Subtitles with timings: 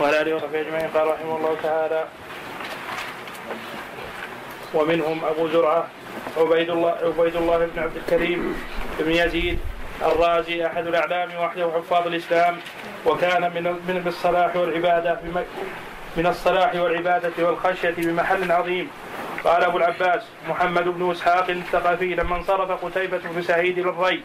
[0.00, 2.04] وعلى اله وصحبه اجمعين قال رحمه الله تعالى
[4.74, 5.86] ومنهم أبو زرعة
[6.36, 8.54] عبيد الله عبيد الله بن عبد الكريم
[8.98, 9.58] بن يزيد
[10.02, 12.56] الرازي أحد الأعلام وحده حفاظ الإسلام
[13.06, 15.18] وكان من من بالصلاح والعبادة
[16.16, 18.90] من الصلاح والعبادة والخشية بمحل عظيم.
[19.46, 24.22] قال أبو العباس محمد بن إسحاق الثقفي لما انصرف قتيبة بن سعيد للري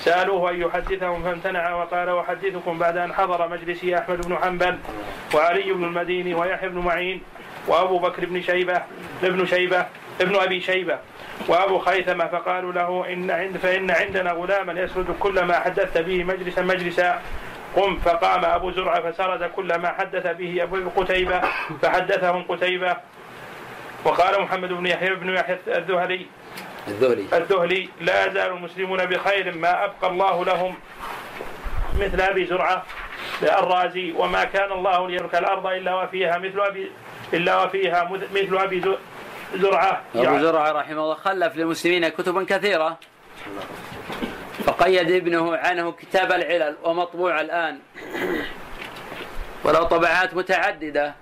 [0.00, 4.78] سألوه أن يحدثهم فامتنع وقال أحدثكم بعد أن حضر مجلسي أحمد بن حنبل
[5.34, 7.20] وعلي بن المديني ويحيى بن معين
[7.66, 8.82] وأبو بكر بن شيبة
[9.22, 9.86] ابن شيبة
[10.20, 10.98] ابن أبي شيبة
[11.48, 16.62] وأبو خيثمة فقالوا له إن عند فإن عندنا غلاما يسرد كل ما حدثت به مجلسا
[16.62, 17.20] مجلسا
[17.76, 21.40] قم فقام أبو زرعة فسرد كل ما حدث به أبو قتيبة
[21.82, 22.96] فحدثهم قتيبة
[24.04, 26.26] وقال محمد بن يحيى بن يحيى الذهلي.
[26.88, 27.26] الذهلي.
[27.32, 30.74] الذهلي لا يزال المسلمون بخير ما أبقى الله لهم
[31.98, 32.82] مثل أبي زرعة
[33.42, 36.90] الرازي وما كان الله ليترك الأرض إلا وفيها مثل أبي
[37.32, 38.84] إلا وفيها مثل أبي
[39.54, 40.02] زرعة.
[40.14, 42.98] أبو زرعة رحمه الله خلف للمسلمين كتبا كثيرة.
[44.64, 47.78] فقيد ابنه عنه كتاب العلل ومطبوع الآن.
[49.64, 51.14] ولو طبعات متعددة.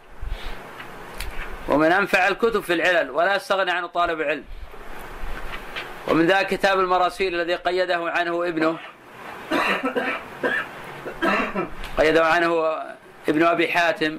[1.69, 4.45] ومن أنفع الكتب في العلل ولا يستغني عنه طالب علم.
[6.08, 8.78] ومن ذلك كتاب المراسيل الذي قيده عنه ابنه
[11.98, 12.77] قيده عنه
[13.28, 14.19] ابن أبي حاتم.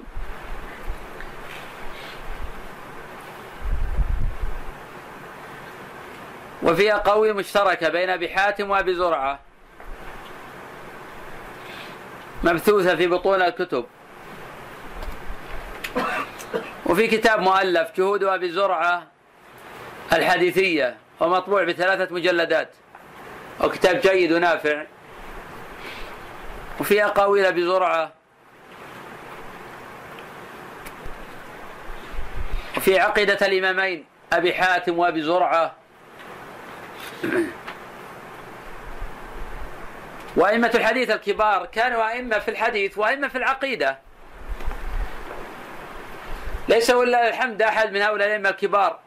[6.64, 9.40] وفيها قوي مشتركة بين أبي حاتم وأبي زرعة
[12.44, 13.86] مبثوثة في بطون الكتب.
[16.86, 19.08] وفي كتاب مؤلف جهود أبي زرعة
[20.14, 22.70] الحديثية ومطبوع بثلاثة مجلدات.
[23.64, 24.84] وكتاب جيد ونافع.
[26.80, 28.12] وفي أقاويل أبي زرعة.
[32.78, 35.76] وفي عقيدة الإمامين أبي حاتم وأبي زرعة.
[40.36, 44.07] وأئمة الحديث الكبار كانوا أئمة في الحديث وأئمة في العقيدة.
[46.70, 49.00] ليس ولله الحمد أحد من هؤلاء الأئمة الكبار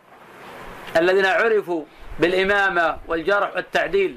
[0.96, 1.84] الذين عرفوا
[2.18, 4.16] بالإمامة والجرح والتعديل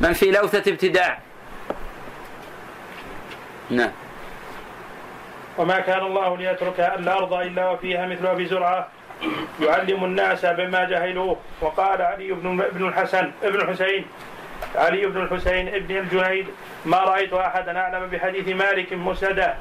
[0.00, 1.18] من في لوثة ابتداع.
[3.70, 3.90] نعم.
[5.58, 8.88] وما كان الله ليترك الأرض إلا وفيها مثل أبي زرعة
[9.60, 14.04] يعلم الناس بما جهلوه وقال علي بن ابن الحسن ابن الحسين
[14.74, 16.46] علي بن الحسين ابن الجنيد
[16.84, 19.56] ما رأيت أحدا أعلم بحديث مالك مسندا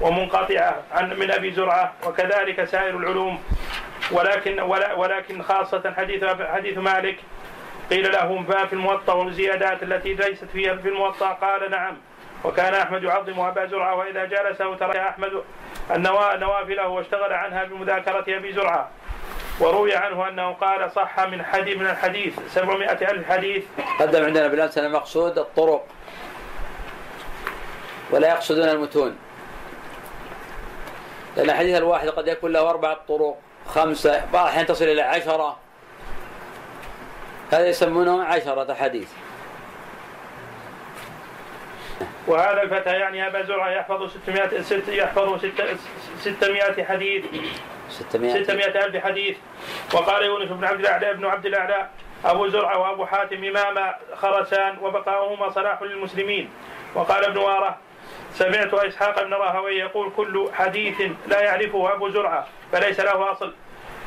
[0.00, 3.42] ومنقطعة عن من أبي زرعة وكذلك سائر العلوم.
[4.12, 4.60] ولكن
[4.96, 7.16] ولكن خاصة حديث حديث مالك
[7.90, 11.96] قيل له ما في الموطأ والزيادات التي ليست فيها في الموطأ؟ قال نعم.
[12.44, 15.42] وكان أحمد يعظم أبا زرعة وإذا جالسه ترك أحمد
[15.90, 18.90] نوافله واشتغل عنها بمذاكرة أبي زرعة.
[19.60, 23.64] وروي عنه أنه قال صح من حديث من الحديث 700 ألف حديث.
[24.00, 25.86] قدم عندنا بالأمس المقصود الطرق.
[28.10, 29.16] ولا يقصدون المتون.
[31.38, 35.56] لأن الحديث الواحد قد يكون له أربعة طرق خمسة بعض الأحيان تصل إلى عشرة.
[37.50, 39.12] هذا يسمونه عشرة حديث.
[42.26, 45.44] وهذا الفتى يعني أبا زرعة يحفظ 600 ست يحفظ
[46.20, 47.24] 600 حديث.
[47.90, 49.36] 600 600 ألف حديث.
[49.94, 51.88] وقال يونس بن عبد الأعلى بن عبد الأعلى
[52.24, 56.50] أبو زرعة وأبو حاتم إمام خرسان وبقاؤهما صلاح للمسلمين.
[56.94, 57.78] وقال ابن وارة
[58.38, 63.54] سمعت إسحاق بن راهوي يقول كل حديث لا يعرفه أبو زرعة فليس له أصل.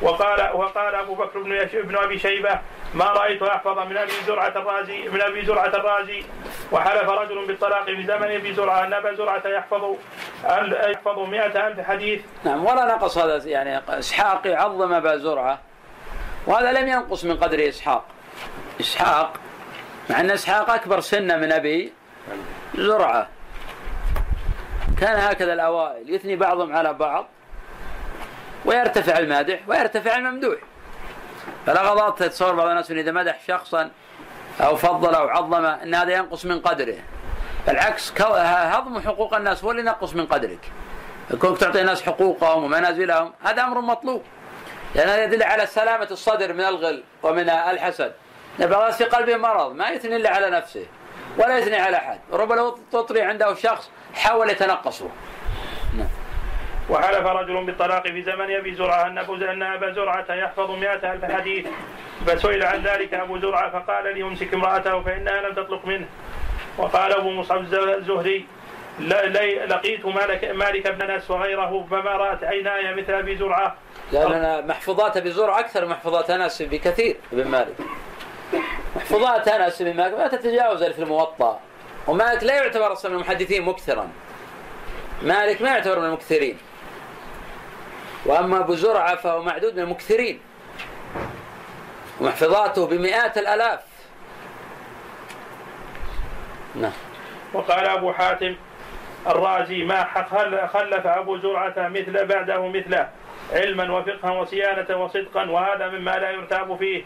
[0.02, 2.58] وقال وقال أبو بكر بن بن أبي شيبة
[2.94, 6.24] ما رأيت أحفظ من أبي زرعة الرازي من أبي زرعة الرازي.
[6.72, 9.96] وحلف رجل بالطلاق في زمن أبي زرعة أن أبا زرعة يحفظ
[10.90, 12.20] يحفظ 100 ألف حديث.
[12.44, 15.58] نعم ولا نقص هذا يعني إسحاق يعظم أبا زرعة
[16.46, 18.04] وهذا لم ينقص من قدر إسحاق.
[18.80, 19.32] اسحاق
[20.10, 21.92] مع أن إسحاق أكبر سنا من أبي
[22.74, 23.28] زرعة.
[25.02, 27.26] كان هكذا الأوائل يثني بعضهم على بعض
[28.64, 30.58] ويرتفع المادح ويرتفع الممدوح.
[31.66, 33.90] فلا غلط تتصور بعض الناس إذا مدح شخصا
[34.60, 36.96] أو فضل أو عظم أن هذا ينقص من قدره.
[37.66, 40.72] بالعكس هضم حقوق الناس هو اللي ينقص من قدرك.
[41.40, 44.22] كونك تعطي الناس حقوقهم ومنازلهم هذا أمر مطلوب.
[44.94, 48.12] لأن هذا يدل على سلامة الصدر من الغل ومن الحسد.
[48.58, 50.86] بعض الناس في قلبه مرض ما يثني إلا على نفسه.
[51.38, 52.18] ولا يثني على أحد.
[52.32, 55.08] ربما لو تطري عنده شخص حاول يتنقصه.
[55.96, 56.08] نعم.
[56.90, 61.24] وحلف رجل بالطلاق في زمن أبي زرعة أن أبو أن أبا زرعة يحفظ مئة ألف
[61.24, 61.66] حديث.
[62.26, 66.06] فسئل عن ذلك أبو زرعة فقال ليمسك امرأته فإنها لم تطلق منه.
[66.78, 68.46] وقال أبو مصعب الزهري
[69.66, 73.74] لقيت مالك, مالك بن أنس وغيره فما رأت عيناي مثل أبي زرعة.
[74.12, 77.74] لأن محفوظات أبي زرعة أكثر من محفوظات أنس بكثير بن مالك.
[78.96, 81.60] محفوظات انس بن مالك ما تتجاوز في الموطأ.
[82.06, 84.08] ومالك لا يعتبر أصلا من المحدثين مكثرا.
[85.22, 86.58] مالك ما يعتبر من المكثرين.
[88.26, 90.40] وأما أبو زرعة فهو معدود من المكثرين.
[92.20, 93.80] ومحفظاته بمئات الألاف.
[96.74, 96.92] نعم.
[97.54, 98.56] وقال أبو حاتم
[99.26, 100.04] الرازي ما
[100.66, 103.08] خلف أبو زرعة مثل بعده مثله
[103.52, 107.04] علما وفقها وصيانة وصدقا وهذا مما لا يرتاب فيه.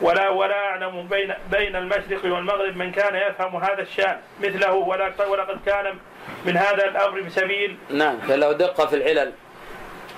[0.00, 5.98] ولا ولا أعلم بين بين المشرق والمغرب من كان يفهم هذا الشأن مثله ولقد كان
[6.44, 7.78] من هذا الأمر بسبيل.
[7.90, 9.32] نعم فله دقه في العلل.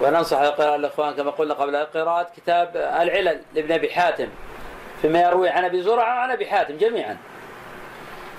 [0.01, 4.29] وننصح الإخوان كما قلنا قبل القراءة كتاب العلل لابن أبي حاتم
[5.03, 7.17] فيما يروي عن أبي زرعة وعن أبي حاتم جميعا.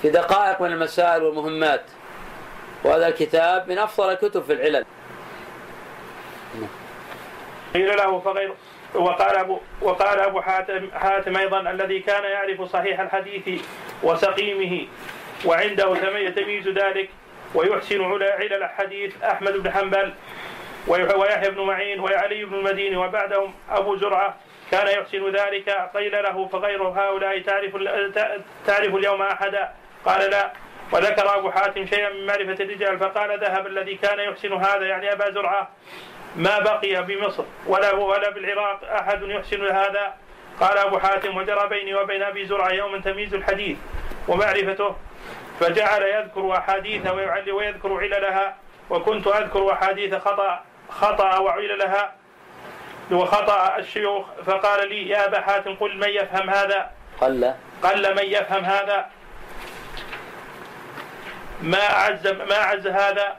[0.02, 1.84] في دقائق من المسائل والمهمات.
[2.84, 4.86] وهذا الكتاب من أفضل الكتب في العلل.
[7.74, 8.54] قيل له فغير
[8.94, 13.62] وقال ابو وقال أبو حاتم حاتم أيضا الذي كان يعرف صحيح الحديث
[14.04, 14.88] وسقيمه
[15.46, 15.96] وعنده
[16.30, 17.10] تمييز ذلك
[17.56, 19.24] ويحسن علل الحديث.
[19.24, 20.14] أحمد بن حنبل
[20.88, 24.36] ويحيى بن معين وعلي بن المديني وبعدهم أبو زرعة
[24.72, 25.70] كان يحسن ذلك.
[25.96, 27.76] قيل له فغير هؤلاء تعرف
[28.68, 29.72] تعرف اليوم أحدا؟
[30.06, 30.52] قال لا.
[30.92, 35.32] وذكر أبو حاتم شيئا من معرفة الرجال فقال ذهب الذي كان يحسن هذا يعني أبا
[35.32, 35.70] زرعة.
[36.36, 40.14] ما بقي بمصر ولا ولا بالعراق أحد يحسن هذا؟
[40.60, 43.78] قال أبو حاتم وجرى بيني وبين أبي زرعه يوما تمييز الحديث
[44.28, 44.96] ومعرفته
[45.60, 48.56] فجعل يذكر أحاديث ويعلي ويذكر عللها
[48.90, 52.14] وكنت أذكر أحاديث خطأ خطأ وعللها
[53.12, 56.92] وخطأ الشيوخ فقال لي يا أبا حاتم قل من يفهم هذا؟
[57.22, 57.54] قل.
[57.84, 59.06] قل من يفهم هذا؟
[61.62, 63.36] ما أعز ما أعز هذا؟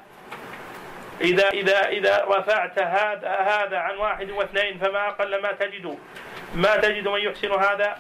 [1.20, 5.98] إذا إذا إذا رفعت هذا هذا عن واحد واثنين فما أقل ما تجد.
[6.54, 7.96] ما تجد من يحسن هذا؟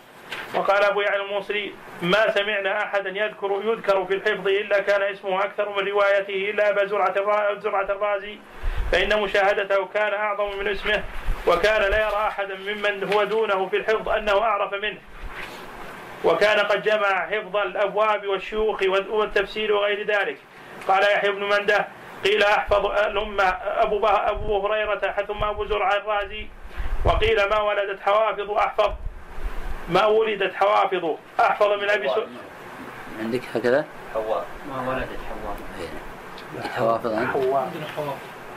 [0.54, 1.72] وقال أبو يعلى الموصلي
[2.02, 6.86] ما سمعنا أحدا يذكر يذكر في الحفظ إلا كان اسمه أكثر من روايته إلا أبا
[7.60, 8.38] زرعة الرازي.
[8.92, 11.04] فإن مشاهدته كان أعظم من اسمه
[11.46, 14.98] وكان لا يرى أحدا ممن هو دونه في الحفظ أنه أعرف منه.
[16.24, 20.38] وكان قد جمع حفظ الأبواب والشيوخ والتفسير وغير ذلك.
[20.88, 21.88] قال يحيى بن مندة
[22.24, 26.48] قيل أحفظ الأمة أبو, أبو هريرة ثم أبو زرع الرازي.
[27.04, 28.92] وقيل ما ولدت حوافظ أحفظ.
[29.88, 32.28] ما ولدت حوافظ أحفظ من أبي سؤال
[33.20, 33.84] عندك هكذا؟
[34.14, 34.46] حواء.
[34.68, 35.56] ما ولدت حواء.
[36.56, 37.14] عندك حوافظ؟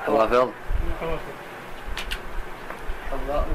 [0.05, 0.49] حوافظ.
[3.11, 3.47] حواء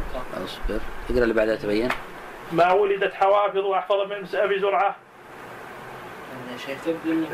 [0.44, 0.80] أصبر.
[1.10, 1.88] اقرأ اللي بعدها تبين.
[2.52, 4.96] ما ولدت حوافظ أحفظ من أبي زرعة.
[6.52, 7.26] يا شيخ تبدو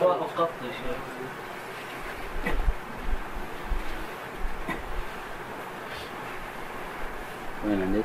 [0.00, 0.96] حواء قط يا شيخ
[7.64, 8.04] وين عندك؟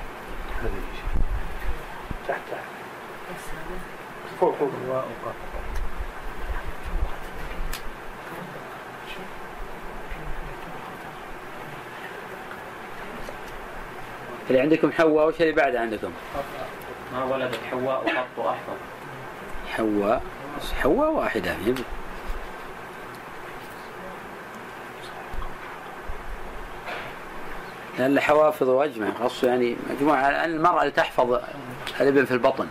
[2.28, 2.64] تحت تحت.
[4.40, 4.70] فوق فوق.
[14.50, 16.12] اللي عندكم حواء وش اللي بعد عندكم؟
[17.14, 18.74] ما ولدت حواء وقط أحفظ
[19.70, 20.24] حواء
[20.82, 21.76] حواء واحدة يعني
[28.00, 31.40] لأن الحوافظ وأجمع خاصة يعني مجموعة المرأة اللي تحفظ
[32.02, 32.68] الابن في البطن.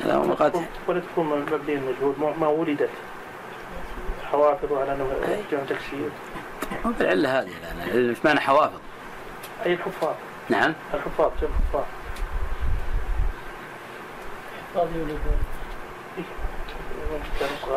[0.00, 2.90] هذا هو قد ولا تكون مبني المجهول ما ولدت
[4.32, 6.10] حوافظ على انه جمع تكسير
[6.84, 8.80] مو بالعلة هذه لأن إيش معنى حوافظ؟
[9.66, 10.14] أي الحفاظ.
[10.48, 10.74] نعم.
[10.94, 11.84] الحفاظ جمع حفاظ.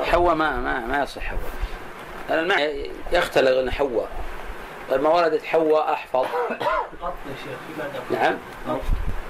[0.03, 1.41] حواء ما ما ما يصح حواء.
[2.29, 4.09] لأن المعنى يختلف أن حواء.
[4.91, 6.25] طيب ما ولدت حواء أحفظ.
[7.01, 8.37] قط يا شيخ نعم.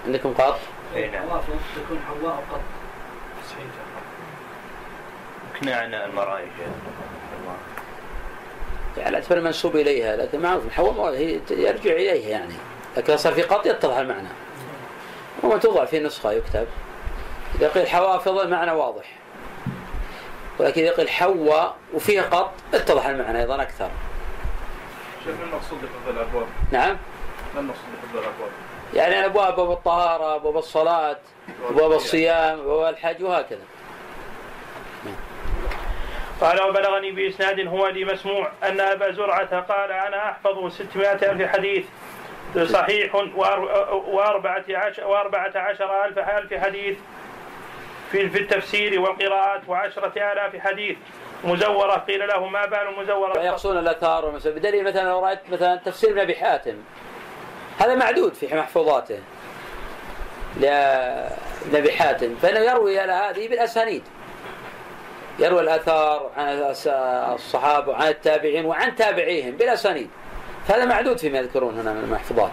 [0.06, 0.60] عندكم قط؟
[0.96, 1.25] اي نعم.
[1.75, 2.62] تكون حواء وقط
[3.50, 3.65] صحيح
[5.56, 6.48] اقنعنا شيخ
[8.98, 12.53] على اعتبار منسوب إليها لكن معروف حواء هي يرجع إليها يعني.
[12.98, 14.27] لكن صار في قط يتضح المعنى.
[15.44, 16.68] وما توضع في نسخة يكتب.
[17.56, 19.06] إذا قيل حوافظ المعنى واضح.
[20.60, 23.89] ولكن إذا قيل حواء وفيها قط اتضح المعنى أيضا أكثر.
[25.25, 26.98] شوف المقصود بحفظ الأبواب؟ نعم.
[27.56, 28.51] ما المقصود بحفظ الأبواب؟
[28.94, 31.18] يعني الأبواب ابواب الطهارة ابواب الصلاة
[31.70, 32.60] ابواب الصيام.
[32.60, 33.62] ابواب الحج وهكذا.
[36.42, 41.86] قال وبلغني بإسناد هو لي مسموع أن أبا زرعة قال أنا أحفظ ستمائة ألف حديث
[42.63, 43.16] صحيح
[44.08, 46.98] وأربعة عشر, وأربعة عشر ألف ألف حديث
[48.12, 50.98] في في التفسير والقراءات وعشرة آلاف حديث.
[51.43, 56.10] مزورة قيل له ما بال المزورة يقصون الأثار ومثلا بدليل مثلا لو رأيت مثلا تفسير
[56.10, 56.75] ابن أبي حاتم.
[57.79, 59.19] هذا معدود في محفوظاته
[60.60, 62.36] لابن أبي حاتم.
[62.36, 64.03] فإنه يروي على هذه بالأسانيد.
[65.39, 66.75] يروي الأثار عن
[67.36, 70.10] الصحابة وعن التابعين وعن تابعيهم بالأسانيد.
[70.67, 72.51] فهذا معدود فيما يذكرون هنا من المحفوظات.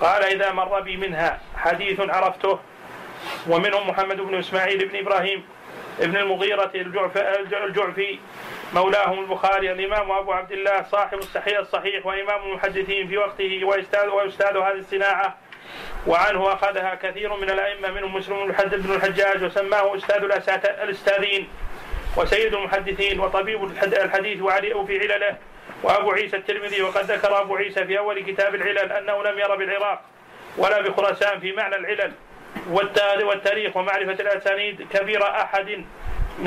[0.00, 2.58] قال إذا مر بي منها حديث عرفته
[3.48, 5.44] ومنهم محمد بن إسماعيل بن إبراهيم
[6.00, 6.70] ابن المغيرة
[7.64, 8.18] الجعفي
[8.74, 14.56] مولاهم البخاري الإمام أبو عبد الله صاحب الصحيح الصحيح وإمام المحدثين في وقته ويستاذ ويستاذ
[14.56, 15.36] هذه الصناعة
[16.06, 20.24] وعنه أخذها كثير من الأئمة منهم مسلم بن الحجاج وسماه أستاذ
[20.82, 21.48] الأستاذين
[22.16, 25.36] وسيد المحدثين وطبيب الحديث وعلي في علله
[25.82, 30.00] وأبو عيسى الترمذي وقد ذكر أبو عيسى في أول كتاب العلل أنه لم ير بالعراق
[30.56, 32.12] ولا بخراسان في معنى العلل.
[33.22, 35.84] والتاريخ ومعرفة الأسانيد كبير أحد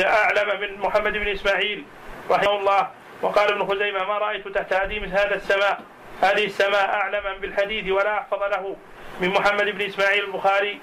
[0.02, 1.84] أعلم من محمد بن إسماعيل
[2.32, 2.90] رحمه الله.
[3.22, 5.80] وقال ابن خزيمة ما رأيت تحت هديم هذا السماء؟
[6.22, 8.76] هذه السماء أعلما بالحديث ولا أحفظ له
[9.22, 10.80] من محمد بن إسماعيل البخاري.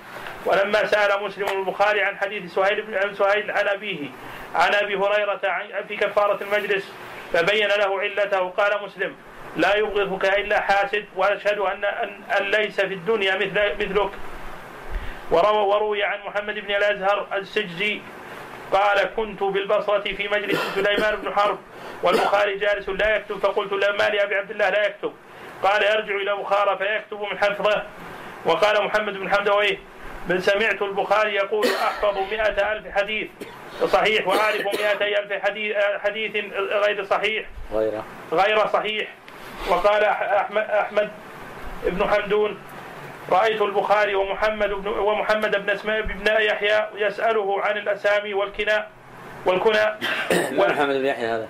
[0.47, 4.09] ولما سأل مسلم البخاري عن حديث سهيل بن سهيل عن أبيه
[4.55, 5.41] عن أبي هريرة
[5.89, 6.95] في كفارة المجلس
[7.33, 8.49] فبين له علته.
[8.49, 9.17] قال مسلم
[9.57, 11.85] لا يبغضك إلا حاسد وأشهد أن,
[12.39, 14.11] أن ليس في الدنيا مثل مثلك.
[15.33, 18.01] وروى وروي عن محمد بن الأزهر السجزي
[18.73, 21.59] قال كنت بالبصرة في مجلس سليمان بن حرب
[22.03, 25.13] والبخاري جالس لا يكتب فقلت لا ما لأبي عبد الله لا يكتب.
[25.63, 27.83] قال يرجع إلى بخارى فيكتب من حفظه.
[28.45, 29.79] وقال محمد بن حمدويه
[30.29, 33.29] بل سمعت البخاري يقول أحفظ مئة ألف حديث
[33.85, 37.47] صحيح وأعرف مئتي ألف حديث, حديث غير صحيح.
[37.73, 39.09] غير غير صحيح.
[39.69, 41.11] وقال أحمد, أحمد
[41.85, 42.59] بن حمدون
[43.33, 48.85] رأيت البخاري ومحمد بن ومحمد بن اسماء بن يحيى يسأله عن الأسامي والكنى
[49.47, 49.99] والكنى.
[50.59, 51.49] محمد بن يحيى هذا؟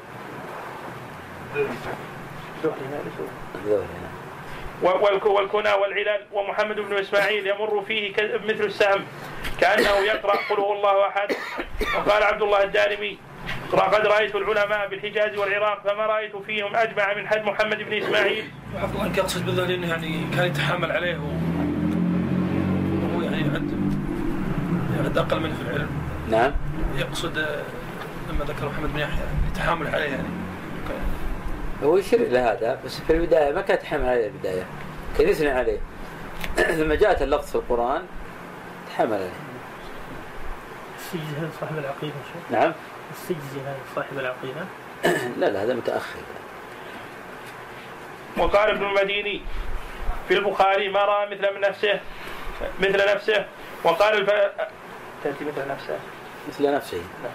[5.25, 8.12] والكنى والعلل ومحمد بن إسماعيل يمر فيه
[8.45, 9.05] مثل السهم
[9.61, 11.33] كأنه يقرأ قل هو الله أحد.
[11.97, 13.19] وقال عبد الله الدارمي
[13.73, 18.45] قد رأيت العلماء بالحجاز والعراق فما رأيت فيهم أجمع من حد محمد بن إسماعيل.
[18.83, 21.52] عفوا أنك اقصد بالله إنه يعني كان يتحامل عليه وهو
[25.16, 25.88] يعد أقل منه في العلم.
[26.31, 26.52] نعم.
[26.97, 27.38] يقصد
[28.31, 30.28] لما ذكر محمد بن يحيى يتحامل عليه يعني.
[31.83, 34.66] هو يشير إلى هذا بس في البداية ما كان يتحمل عليه البداية.
[35.19, 35.78] كان يثني عليه.
[36.78, 38.02] لما جاءت اللفظ في القرآن
[38.90, 39.31] تحمل عليه.
[40.99, 42.73] السجزي هذا صاحب العقيدة شيخ؟ نعم.
[43.12, 44.64] السجزي هذا صاحب العقيدة؟
[45.40, 46.21] لا لا هذا متأخر.
[48.37, 49.40] وقال ابن المديني
[50.28, 52.00] في البخاري ما رأى مثل من نفسه
[52.81, 53.47] مثل نفسه.
[53.85, 54.31] وقال الف...
[55.25, 55.99] تأتي مثل نفسه.
[56.49, 57.02] مثل نفسه.
[57.23, 57.33] نعم.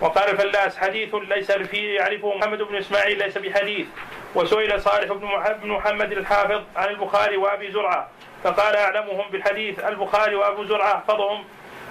[0.00, 3.86] وقال الفلاس حديث ليس فيه يعرفه محمد بن إسماعيل ليس بحديث.
[4.34, 5.12] وسئل صالح
[5.52, 8.08] بن محمد الحافظ عن البخاري وأبي زرعة
[8.44, 11.44] فقال أعلمهم بالحديث البخاري وأبو زرعة احفظهم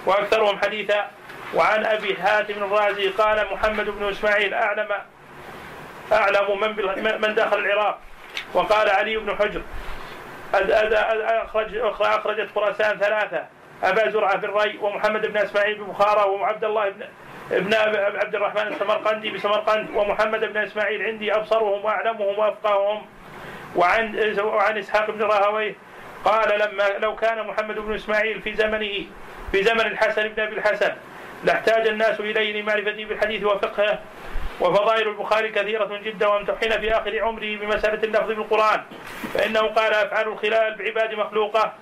[0.06, 1.10] وأكثرهم حديثا.
[1.54, 4.88] وعن أبي هاتم الرازي قال محمد بن إسماعيل أعلم
[6.12, 7.98] أعلم من من دخل العراق.
[8.54, 9.62] وقال علي بن حجر
[10.54, 13.46] أخرج أخرجت خراسان ثلاثة.
[13.84, 17.02] أبا زرعة في الري ومحمد بن إسماعيل ببخارى وعبد الله بن
[17.50, 23.06] ابن عبد الرحمن السمرقندي بسمرقند ومحمد بن إسماعيل عندي أبصرهم وأعلمهم وأفقههم.
[23.76, 25.74] وعن وعن إسحاق بن راهويه
[26.24, 29.06] قال لما لو كان محمد بن إسماعيل في زمنه
[29.52, 30.92] في زمن الحسن بن أبي الحسن
[31.44, 33.98] لاحتاج الناس إليه لمعرفته بالحديث وفقهه.
[34.60, 38.80] وفضائل البخاري كثيرة جدا وامتحن في آخر عمره بمسألة اللفظ بالقرآن.
[39.34, 41.72] فإنه قال أفعال الخلال بعباد مخلوقة.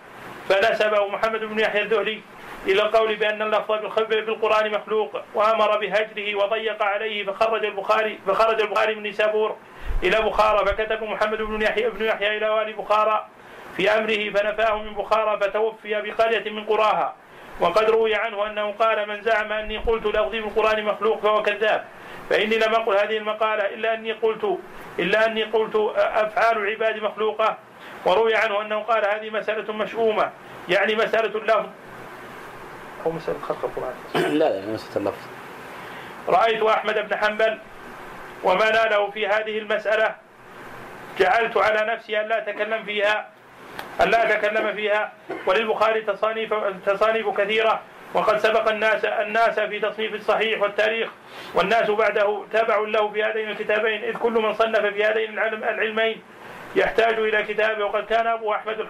[0.48, 2.20] فنسبه محمد بن يحيى الذهلي
[2.66, 9.02] إلى القول بأن اللفظ بالقرآن مخلوق وأمر بهجره وضيق عليه فخرج البخاري فخرج البخاري من
[9.02, 9.56] نيسابور
[10.02, 13.26] إلى بخارى فكتب محمد بن يحيى بن يحيى إلى والي بخارى
[13.76, 17.14] في أمره فنفاه من بخارى فتوفي بقرية من قراها.
[17.60, 21.84] وقد روي عنه أنه قال من زعم أني قلت لفظي بالقرآن مخلوق فهو كذاب
[22.30, 24.58] فإني لم أقل هذه المقالة إلا أني قلت
[24.98, 27.58] إلا أني قلت أفعال العباد مخلوقة
[28.04, 30.30] وروي عنه أنه قال هذه مسألة مشؤومة.
[30.68, 31.68] يعني مسألة اللفظ
[33.06, 33.94] أو مسألة خلق القرآن.
[34.14, 35.26] لا لا مسألة اللفظ
[36.28, 37.58] رأيت أحمد بن حنبل
[38.42, 40.14] وما ناله في هذه المسألة.
[41.18, 43.28] جعلت على نفسي أن لا أتكلم فيها
[44.00, 45.12] أن لا أتكلم فيها.
[45.46, 46.54] وللبخاري تصانيف
[46.86, 47.80] تصانيف كثيرة.
[48.14, 51.10] وقد سبق الناس الناس في تصنيف الصحيح والتاريخ.
[51.54, 56.22] والناس بعده تابع له في هذين الكتابين إذ كل من صنف في هذين العلمين.
[56.76, 57.84] يحتاج إلى كتابه.
[57.84, 58.80] وقد كان أبو أحمد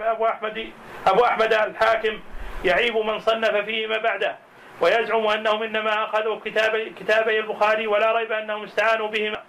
[0.00, 0.72] أبو أحمد
[1.06, 2.20] أبو أحمد الحاكم
[2.64, 4.36] يعيب من صنف فيهما بعده
[4.80, 9.42] ويزعم أنهم إنما أخذوا كتاب كتابي البخاري ولا ريب أنهم استعانوا بهما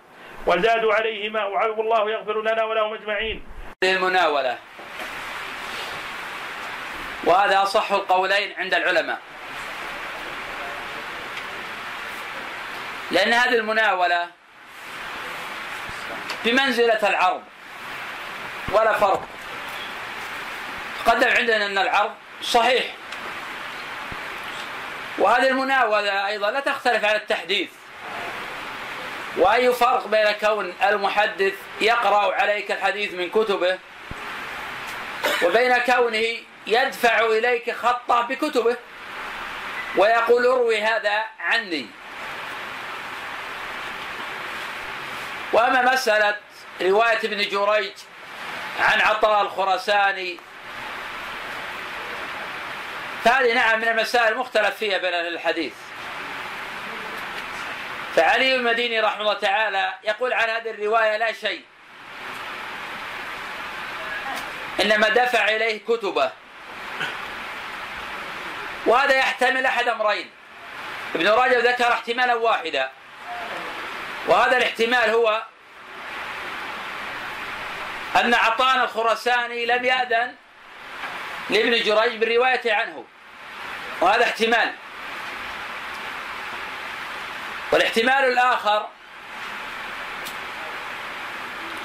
[0.46, 1.46] وزادوا عليهما.
[1.46, 3.44] وعلم الله يغفر لنا ولهم أجمعين.
[3.84, 4.58] المناولة.
[7.24, 9.20] وهذا أصح القولين عند العلماء.
[13.12, 14.28] لأن هذه المناولة
[16.46, 17.44] بمنزلة العرض.
[18.72, 19.28] ولا فرق.
[21.06, 22.84] تقدم عندنا أن العرض صحيح.
[25.18, 27.70] وهذه المناولة أيضا لا تختلف عن التحديث.
[29.38, 33.80] وأي فرق بين كون المحدث يقرأ عليك الحديث من كتبه
[35.44, 38.76] وبين كونه يدفع إليك خطه بكتبه
[39.98, 41.88] ويقول اروي هذا عني.
[45.54, 46.36] وأما مسألة
[46.82, 47.92] رواية ابن جريج
[48.80, 50.40] عن عطاء الخرساني
[53.24, 55.74] فهذه نعم من المسائل المختلف فيها بين أهل الحديث.
[58.16, 61.64] فعلي المديني رحمه الله تعالى يقول عن هذه الرواية لا شيء.
[64.82, 66.32] إنما دفع إليه كتبه.
[68.86, 70.30] وهذا يحتمل أحد أمرين.
[71.16, 72.92] ابن رجب ذكر احتمالا واحدا.
[74.28, 75.44] وهذا الاحتمال هو
[78.16, 80.36] أن عطان الخرساني لم يأذن
[81.50, 83.06] لابن جريج بالرواية عنه.
[84.02, 84.74] وهذا احتمال.
[87.72, 88.88] والاحتمال الآخر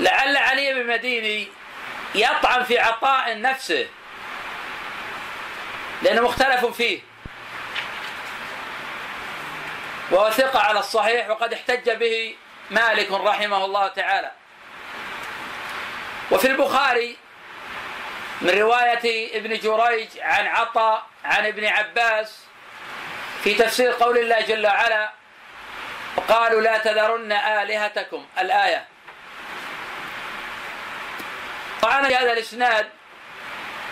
[0.01, 1.49] لعل علي بن مديني
[2.15, 3.89] يطعن في عطاء نفسه
[6.03, 7.01] لأنه مختلف فيه.
[10.11, 12.37] وهو ثقة على الصحيح وقد احتج به
[12.71, 14.31] مالك رحمه الله تعالى.
[16.31, 17.17] وفي البخاري
[18.41, 22.45] من رواية ابن جريج عن عطاء عن ابن عباس
[23.45, 25.13] في تفسير قول الله جل وعلا
[26.17, 28.85] وقالوا لا تذرن آلهتكم الآية.
[31.83, 32.89] طعن هذا الإسناد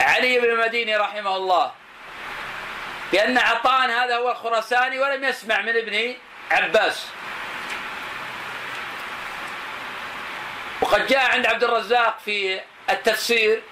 [0.00, 1.72] علي بن المديني رحمه الله
[3.12, 6.14] بأن عطان هذا هو الخرساني ولم يسمع من ابن
[6.50, 7.06] عباس.
[10.90, 13.62] وقد جاء عند عبد الرزاق في التفسير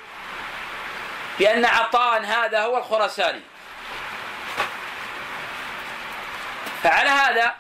[1.39, 3.41] بأن عطان هذا هو الخرساني
[6.83, 7.55] فعلى هذا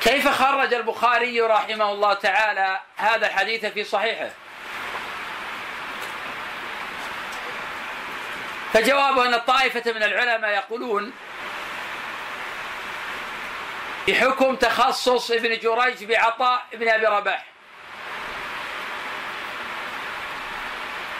[0.00, 4.28] كيف خرج البخاري رحمه الله تعالى هذا الحديث في صحيحه؟
[8.72, 11.12] فجوابه أن الطائفة من العلماء يقولون
[14.08, 17.44] بحكم تخصص ابن جريج بعطاء ابن أبي رباح.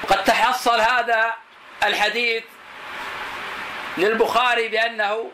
[0.08, 1.34] قد تحصل هذا
[1.82, 2.44] الحديث
[3.98, 5.30] للبخاري بأنه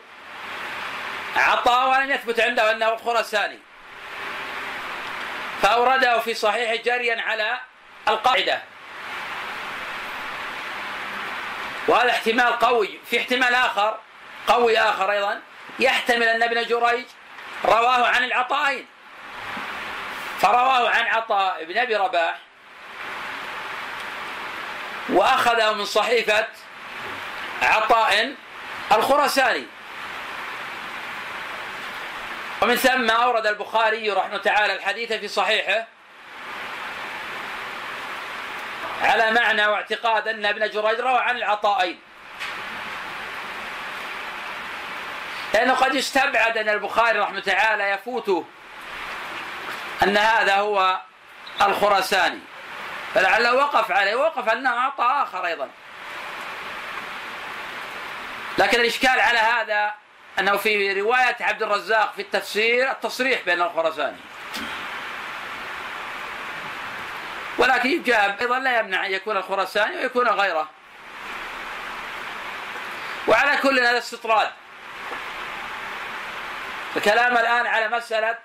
[1.35, 3.59] عطاء ولم يثبت عنده أنه الخرساني
[5.61, 7.59] فأورده في صحيح جريا على
[8.07, 8.61] القاعدة.
[11.87, 12.99] وهذا احتمال قوي.
[13.05, 13.97] في احتمال آخر
[14.47, 15.41] قوي آخر أيضا
[15.79, 17.05] يحتمل أن ابن جريج
[17.65, 18.85] رواه عن العطائين
[20.39, 22.37] فرواه عن عطاء بن أبي رباح.
[25.09, 26.47] وأخذه من صحيفة
[27.61, 28.35] عطاء
[28.91, 29.65] الخرساني
[32.61, 35.87] ومن ثم أورد البخاري رحمه تعالى الحديث في صحيحه
[39.01, 41.99] على معنى واعتقاد أن ابن جريج روى عن العطائين
[45.53, 48.45] لأنه قد استبعد أن البخاري رحمه تعالى يفوته
[50.03, 50.99] أن هذا هو
[51.61, 52.39] الخرساني
[53.13, 55.69] فلعله وقف عليه وقف أنه أعطى آخر أيضا.
[58.57, 59.93] لكن الإشكال على هذا
[60.39, 64.17] أنه في رواية عبد الرزاق في التفسير التصريح بين الخرساني
[67.57, 70.69] ولكن يجاب أيضا لا يمنع أن يكون الخرساني ويكون غيره.
[73.27, 74.49] وعلى كل هذا استطراد.
[76.95, 78.37] الكلام الآن على مسألة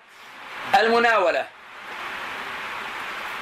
[0.74, 1.46] المناولة.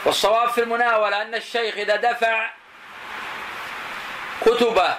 [0.04, 2.50] والصواب في المناولة أن الشيخ إذا دفع
[4.40, 4.96] كتبه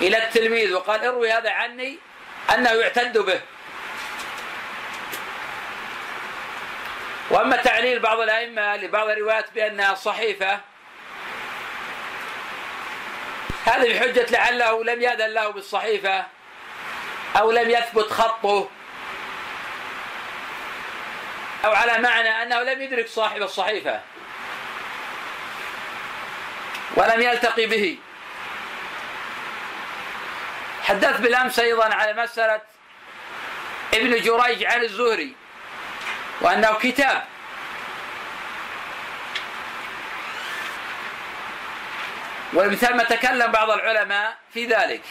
[0.00, 1.98] إلى التلميذ وقال اروي هذا عني
[2.54, 3.40] أنه يعتد به.
[7.30, 10.60] وأما تعليل بعض الأئمة لبعض الروايات بأنها صحيفة
[13.64, 16.24] هذا بحجة لعله لم يأذن له بالصحيفة
[17.36, 18.68] أو لم يثبت خطه.
[21.64, 24.00] أو على معنى أنه لم يدرك صاحب الصحيفة
[26.96, 27.98] ولم يلتقي به.
[30.82, 32.60] حدثت بالأمس أيضا على مسألة
[33.94, 35.34] ابن جريج عن الزهري
[36.40, 37.24] وأنه كتاب.
[42.54, 45.02] ومن ثم تكلم بعض العلماء في ذلك.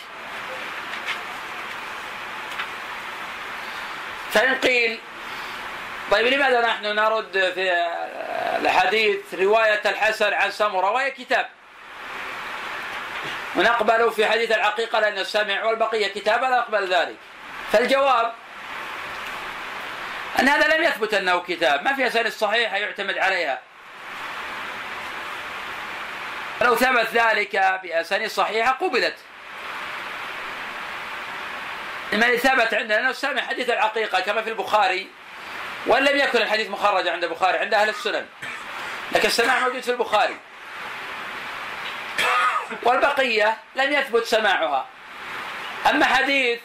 [4.34, 5.00] فإن قيل
[6.12, 7.88] طيب لماذا نحن نرد في
[8.62, 11.50] الحديث رواية الحسن عن سمرة وهي كتاب؟
[13.56, 17.16] ونقبل في حديث العقيقة لأن السمع والبقية كتاب لا نقبل ذلك.
[17.72, 18.34] فالجواب
[20.40, 21.84] أن هذا لم يثبت أنه كتاب.
[21.84, 23.62] ما في أسانيد صحيحة يعتمد عليها.
[26.62, 29.16] لو ثبت ذلك بأسانيد صحيحة قبلت.
[32.14, 35.08] لما ثبت عندنا أنه سمع حديث العقيقة كما في البخاري
[35.88, 38.26] وإن لم يكن الحديث مخرج عند البخاري عند أهل السنن.
[39.12, 40.38] لكن السماع موجود في البخاري.
[42.84, 44.86] والبقية لم يثبت سماعها.
[45.90, 46.60] أما حديث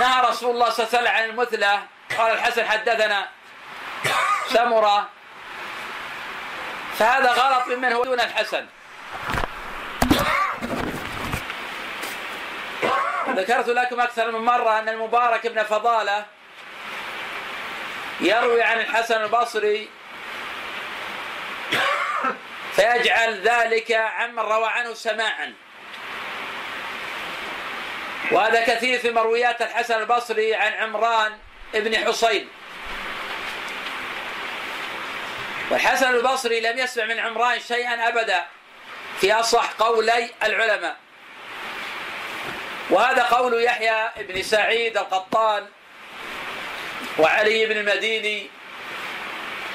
[0.00, 1.80] نهى رسول الله صلى الله عليه وسلم عن المثلى
[2.18, 3.28] قال الحسن حدثنا
[4.48, 5.08] سمرة.
[6.98, 8.66] فهذا غلط ممن هو دون الحسن.
[13.28, 16.26] ذكرت لكم أكثر من مرة أن المبارك بن فضالة
[18.20, 19.88] يروي عن الحسن البصري
[22.72, 25.54] فيجعل ذلك عمن روى عنه سماعا.
[28.30, 31.38] وهذا كثير في مرويات الحسن البصري عن عمران
[31.74, 32.48] بن حصين.
[35.70, 38.46] والحسن البصري لم يسمع من عمران شيئا أبدا
[39.20, 40.96] في أصح قولي العلماء.
[42.90, 45.66] وهذا قول يحيى بن سعيد القطان
[47.18, 48.50] وعلي بن المديني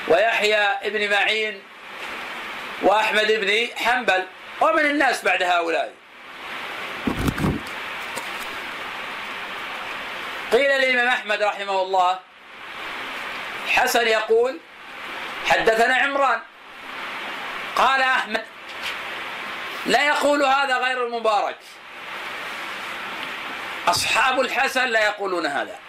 [0.08, 1.64] ويحيى بن معين
[2.82, 4.26] وأحمد بن حنبل
[4.62, 5.94] ومن الناس بعد هؤلاء.
[10.52, 12.20] قيل للإمام أحمد رحمه الله
[13.68, 14.60] حسن يقول
[15.46, 16.42] حدثنا عمران.
[17.76, 18.46] قال أحمد
[19.86, 21.58] لا يقول هذا غير المبارك.
[23.88, 25.80] أصحاب الحسن لا يقولون هذا.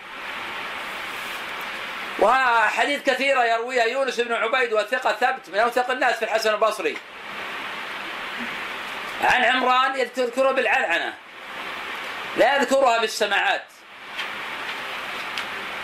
[2.18, 6.96] وحديث كثيرة يرويها يونس بن عبيد وثقة ثبت من أوثق الناس في الحسن البصري.
[9.24, 11.14] عن عمران يذكره بالعنعنة.
[12.37, 13.64] لا يذكرها بالسماعات.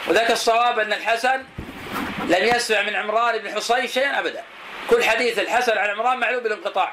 [0.07, 1.45] وذاك الصواب أن الحسن
[2.27, 4.45] لم يسمع من عمران بن حصين شيئا أبدا.
[4.91, 6.93] كل حديث الحسن عن عمران معلوم بالانقطاع.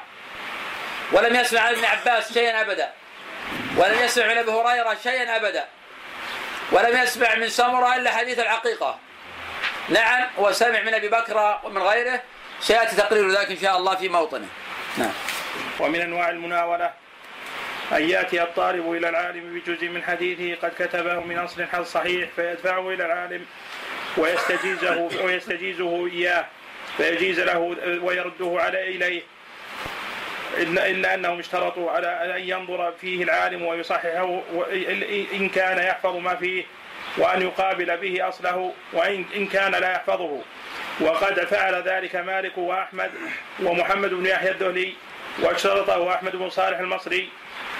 [1.12, 2.92] ولم يسمع عن ابن عباس شيئا أبدا.
[3.76, 5.68] ولم يسمع من أبي هريرة شيئا أبدا.
[6.72, 8.98] ولم يسمع من سمرة إلا حديث العقيقة.
[9.88, 12.22] نعم هو سمع من أبي بكر ومن غيره.
[12.60, 14.48] سيأتي تقرير ذلك إن شاء الله في موطنه.
[14.98, 15.12] نعم.
[15.80, 16.92] ومن أنواع المناولة
[17.92, 23.06] أن يأتي الطالب إلى العالم بجزء من حديثه قد كتبه من أصل صحيح فيدفعه إلى
[23.06, 23.46] العالم
[24.16, 26.46] ويستجيزه ويستجيزه إياه
[26.96, 27.58] فيجيز له
[28.02, 29.22] ويرده على إليه.
[30.56, 34.42] إلا أنهم اشترطوا على أن ينظر فيه العالم ويصححه
[35.32, 36.64] إن كان يحفظ ما فيه.
[37.18, 40.40] وأن يقابل به أصله وإن إن كان لا يحفظه.
[41.00, 43.10] وقد فعل ذلك مالك وأحمد
[43.62, 44.94] ومحمد بن يحيى الدهلي
[45.42, 47.28] واشترطه أحمد بن صالح المصري.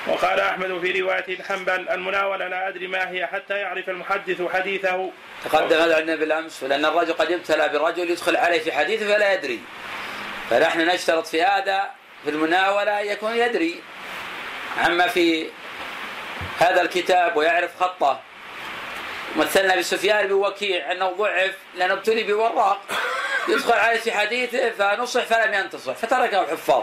[0.07, 5.11] وقال أحمد في رواية حنبل المناولة لا أدري ما هي حتى يعرف المحدث حديثه.
[5.45, 9.61] تقدم هذا عندنا بالأمس؟ لأن الرجل قد يبتلى برجل يدخل عليه في حديثه فلا يدري.
[10.51, 11.91] فنحن نشترط في هذا
[12.25, 13.83] في المناولة يكون يدري.
[14.79, 15.47] عما في
[16.59, 18.21] هذا الكتاب ويعرف خطه
[19.37, 22.81] مثلنا بسفيان بن وكيع أنه ضعف لأنه ابتلي بوراق.
[23.49, 26.83] يدخل عليه في حديثه فنصح فلم ينتصح فتركه الحفاظ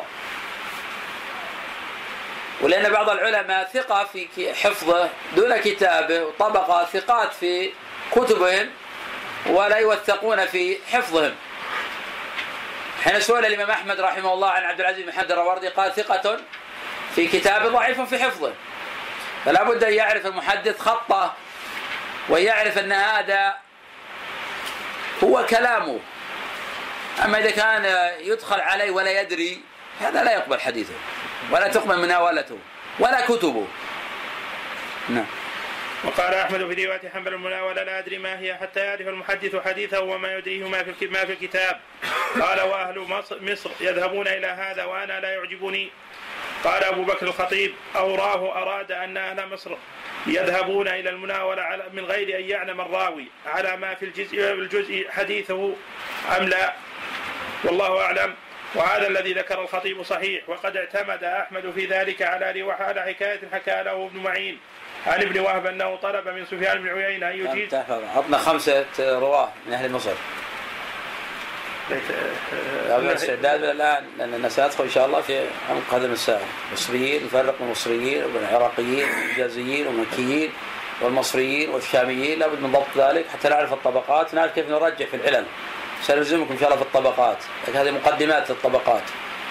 [2.62, 7.72] ولأن بعض العلماء ثقة في حفظه دون كتابه وطبقة ثقات في
[8.12, 8.70] كتبهم
[9.46, 11.36] ولا يوثقون في حفظهم.
[13.04, 16.40] حين سئل الامام أحمد رحمه الله عن عبد العزيز بن حمد الروردي قال ثقة
[17.16, 18.54] في كتابه ضعيف في حفظه.
[19.46, 21.34] فلا بد أن يعرف المحدث خطه
[22.30, 23.56] ويعرف أن هذا
[25.24, 26.00] هو كلامه.
[27.26, 29.62] أما إذا كان يدخل عليه ولا يدري
[30.00, 30.94] هذا لا يقبل حديثه
[31.52, 32.58] ولا تقبل مناولته
[33.00, 33.68] ولا كتبه.
[35.10, 35.26] نعم.
[36.04, 40.38] وقال أحمد في رواية حنبل المناولة لا أدري ما هي حتى يعرف المحدث حديثه وما
[40.38, 41.80] يدريه ما في ما في الكتاب.
[42.42, 43.00] قال وأهل
[43.42, 45.90] مصر يذهبون إلى هذا وأنا لا يعجبني
[46.64, 49.72] قال أبو بكر الخطيب أوراه أراد أن أهل مصر
[50.28, 55.74] يذهبون إلى المناولة من غير أن يعلم الراوي على ما في الجزء الجزء حديثه
[56.38, 56.74] أم لا.
[57.64, 58.36] والله أعلم.
[58.76, 60.50] وهذا الذي ذكر الخطيب صحيح.
[60.50, 64.60] وقد اعتمد أحمد في ذلك على على حكاية حكى له ابن معين
[65.08, 67.74] عن ابن وهب أنه طلب من سفيان بن عيينة أن يجيز
[68.16, 70.14] عطنا خمسة رواة من أهل مصر.
[71.90, 77.26] لا بأس استعداد من الآن لأننا سندخل إن شاء الله في عمق هذا المسائل المصريين
[77.26, 80.52] نفرق بين المصريين والعراقيين والحجازيين والمكيين
[81.02, 82.40] والمصريين والشاميين.
[82.40, 85.46] لابد من ضبط ذلك حتى نعرف الطبقات نعرف كيف نرجح في العلل
[86.02, 87.38] سنلزمكم إن شاء الله في الطبقات.
[87.68, 89.04] لكن هذه مقدمات الطبقات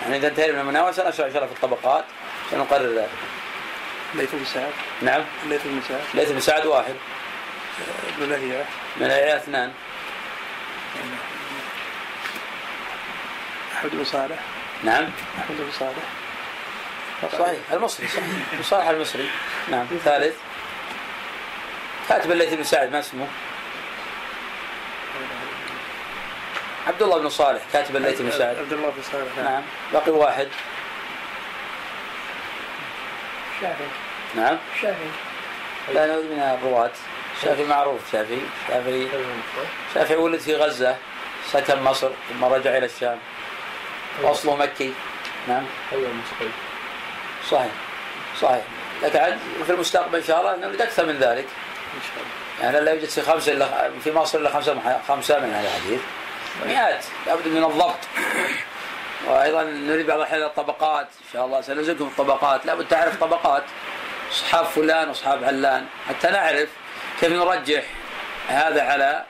[0.03, 2.05] يعني إذا انتهينا من المناولة سنشرح إن شاء الله في الطبقات.
[2.51, 3.09] سنقرر ذلك.
[4.14, 5.23] ليث بن سعد نعم.
[5.49, 6.94] ليث بن سعد ليث بن سعد واحد.
[8.18, 8.64] ابن لهيعة
[8.97, 9.73] من العيال اثنان.
[13.85, 14.38] أحمد بن صالح.
[14.85, 15.09] نعم.
[15.38, 16.05] أحمد بن صالح.
[17.33, 18.62] صحيح المصري صحيح.
[18.62, 19.31] صالح المصري.
[19.68, 20.35] نعم ثالث.
[22.09, 23.27] كاتب الليث بن سعد ما اسمه؟
[26.87, 28.59] عبد الله بن صالح كاتب الليث بن سعد.
[28.59, 29.44] عبد الله بن صالح نعم.
[29.44, 29.62] نعم.
[29.92, 30.49] بقي واحد.
[33.61, 33.88] شافعي.
[34.35, 34.59] نعم.
[34.81, 35.11] شافعي.
[35.94, 36.90] لا نعوذ من الرواة.
[37.42, 38.40] شافعي معروف شافعي.
[38.68, 39.09] شافعي.
[39.94, 40.97] شافعي ولد في غزة
[41.53, 43.18] سكن مصر ثم رجع إلى الشام.
[44.22, 44.92] وأصله مكي.
[45.48, 45.64] نعم.
[45.92, 46.11] أيوه
[47.50, 47.72] صحيح.
[48.40, 48.62] صحيح.
[49.03, 51.46] لكن في المستقبل إن شاء الله نريد أكثر من ذلك.
[51.94, 52.64] إن شاء الله.
[52.64, 56.00] يعني لا يوجد في خمسة إلا في مصر إلا خمسة خمسة من أهل الحديث.
[56.66, 57.05] مئات.
[57.27, 57.98] لابد من الضبط.
[59.27, 61.07] وأيضا نريد بعض الأحيان الطبقات.
[61.07, 62.66] إن شاء الله سنلزمكم الطبقات.
[62.66, 63.62] لابد تعرف طبقات.
[64.33, 65.87] أصحاب فلان وأصحاب علان.
[66.09, 66.68] حتى نعرف
[67.20, 67.85] كيف نرجح
[68.48, 69.24] هذا على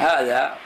[0.00, 0.56] هذا.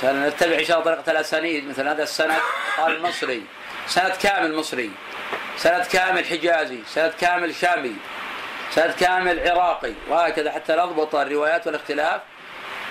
[0.00, 1.68] سنتبع إن شاء الله طريقة الأسانيد.
[1.68, 2.40] مثل هذا السند
[2.78, 3.42] قال المصري
[3.86, 4.90] سند كامل مصري
[5.56, 7.96] سند كامل حجازي سند كامل شامي
[8.70, 12.20] سند كامل عراقي وهكذا حتى نضبط الروايات والاختلاف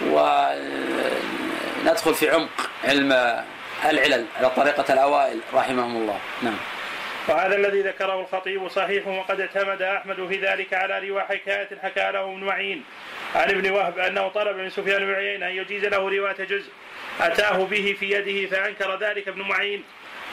[0.01, 3.43] وندخل في عمق علم
[3.85, 6.19] العلل على طريقة الأوائل رحمهم الله.
[6.41, 6.57] نعم.
[7.27, 12.23] وهذا الذي ذكره الخطيب صحيح وقد اعتمد أحمد في ذلك على روايه حكايه حكى له
[12.23, 12.83] ابن معين
[13.35, 16.69] عن ابن وهب أنه طلب من سفيان بن عيينة أن يجيز له رواية جزء
[17.21, 19.83] أتاه به في يده فأنكر ذلك ابن معين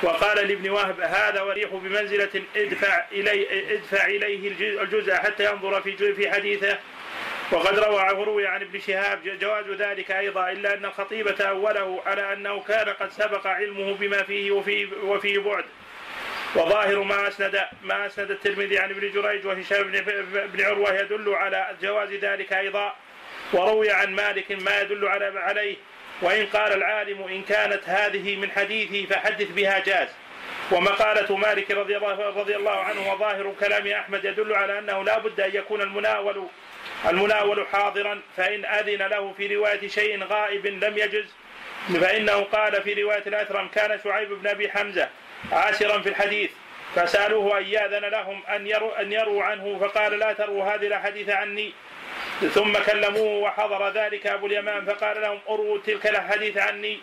[0.02, 4.48] وقال لابن وهب هذا وريح بمنزلة ادفع الي ادفع إليه
[4.82, 6.78] الجزء- حتى ينظر في في حديثه.
[7.52, 12.60] وقد روى روي عن ابن شهاب جواز ذلك أيضا إلا أن الخطيب تأوله على أنه
[12.60, 15.64] كان قد سبق علمه بما فيه وفيه وفيه بعد.
[16.54, 19.92] وظاهر ما اسند ما أسند الترمذي عن ابن جريج وهشام
[20.32, 22.94] بن عروة يدل على جواز ذلك أيضا.
[23.52, 25.76] وروي عن مالك ما يدل على عليه.
[26.22, 30.08] وإن قال العالم إن كانت هذه من حديثي فحدث بها جاز.
[30.72, 35.40] ومقالة مالك رضي الله رضي الله عنه وظاهر كلام أحمد يدل على أنه لا بد
[35.40, 36.46] أن يكون المناول
[37.08, 38.20] المناول حاضرا.
[38.36, 41.34] فإن أذن له في رواية شيء غائب لم يجز.
[42.00, 45.08] فإنه قال في رواية الأثرم كان شعيب بن أبي حمزة
[45.52, 46.50] عاشرا في الحديث
[46.94, 51.72] فسألوه ان ياذن لهم أن يروا أن يروا عنه فقال لا تروا هذه الاحاديث عني.
[52.54, 57.00] ثم كلموه وحضر ذلك أبو اليمان فقال لهم اروا تلك الاحاديث عني.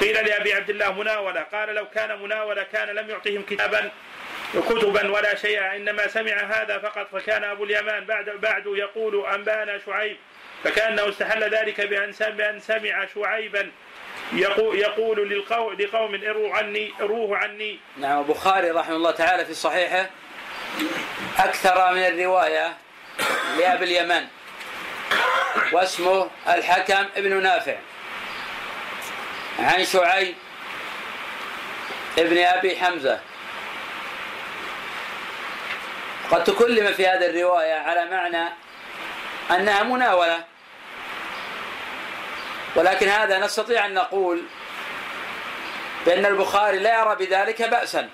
[0.00, 3.90] قيل لأبي عبد الله مناولة قال لو كان مناولة كان لم يعطهم كتابا
[4.54, 10.16] كتبا ولا شيئا إنما سمع هذا فقط فكان أبو اليمان بعد بعد يقول أنبانا شعيب
[10.64, 12.12] فكأنه استحل ذلك بأن
[12.60, 13.70] سمع شعيبا.
[14.32, 15.44] يقول, يقول
[15.78, 17.78] لقوم اروا عني اروه عني.
[17.96, 20.10] نعم البخاري رحمه الله تعالى في صحيحه
[21.38, 22.76] أكثر من الرواية
[23.58, 24.26] لأبي اليمن
[25.72, 27.76] واسمه الحكم ابن نافع.
[29.58, 30.34] عن شعيب
[32.18, 33.20] ابن أبي حمزة.
[36.30, 38.48] قد تكلم في هذه الرواية على معنى
[39.50, 40.44] أنها مناولة.
[42.76, 44.42] ولكن هذا نستطيع أن نقول
[46.06, 48.08] بأن البخاري لا يرى بذلك بأسا.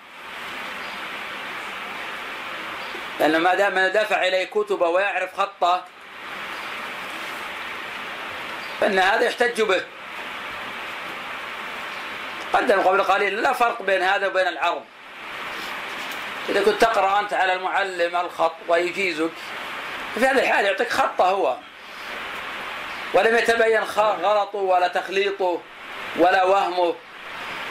[3.21, 5.85] لأن ما دام دفع إليه كتبه ويعرف خطه
[8.81, 9.85] فإن هذا يحتج به.
[12.53, 14.85] قدم قبل قليل لا فرق بين هذا وبين العرض.
[16.49, 19.31] إذا كنت تقرأ أنت على المعلم الخط ويجيزك
[20.15, 21.57] في هذه الحالة يعطيك خطه هو.
[23.15, 25.61] ولم يتبين غلطه ولا تخليطه
[26.17, 26.95] ولا وهمه.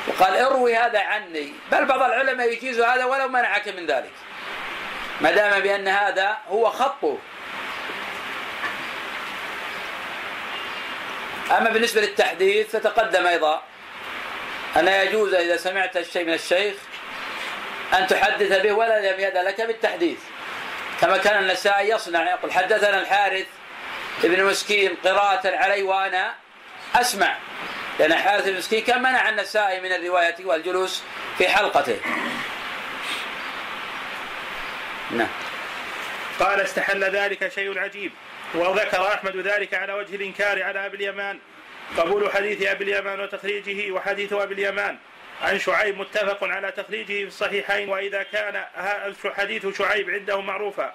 [0.08, 1.54] وقال اروي هذا عني.
[1.72, 4.12] بل بعض العلماء يجيز هذا ولو منعك من ذلك.
[5.22, 7.18] ما دام بأن هذا هو خطه.
[11.58, 13.62] أما بالنسبة للتحديث فتقدم أيضا
[14.78, 16.76] أن يجوز إذا سمعت الشيء من الشيخ
[17.98, 20.20] أن تحدث به ولا يدع لك بالتحديث.
[21.02, 23.46] كما كان النسائي يصنع يقول حدثنا الحارث
[24.24, 26.34] ابن مسكين قراءة علي وأنا
[26.96, 27.38] أسمع
[28.00, 31.04] لأن حارث بن مسكين كان منع النسائي من الرواية والجلوس
[31.38, 32.00] في حلقته.
[35.12, 35.28] نعم.
[36.40, 38.12] قال استحل ذلك شيء عجيب
[38.54, 41.40] وذكر أحمد ذلك على وجه الإنكار على أبي اليمان.
[41.98, 44.98] قبول حديث أبي اليمان وتخريجه وحديث أبي اليمان.
[45.42, 48.66] عن شعيب متفق على تخريجه في الصحيحين وإذا كان
[49.38, 50.94] حديث شعيب عنده معروفا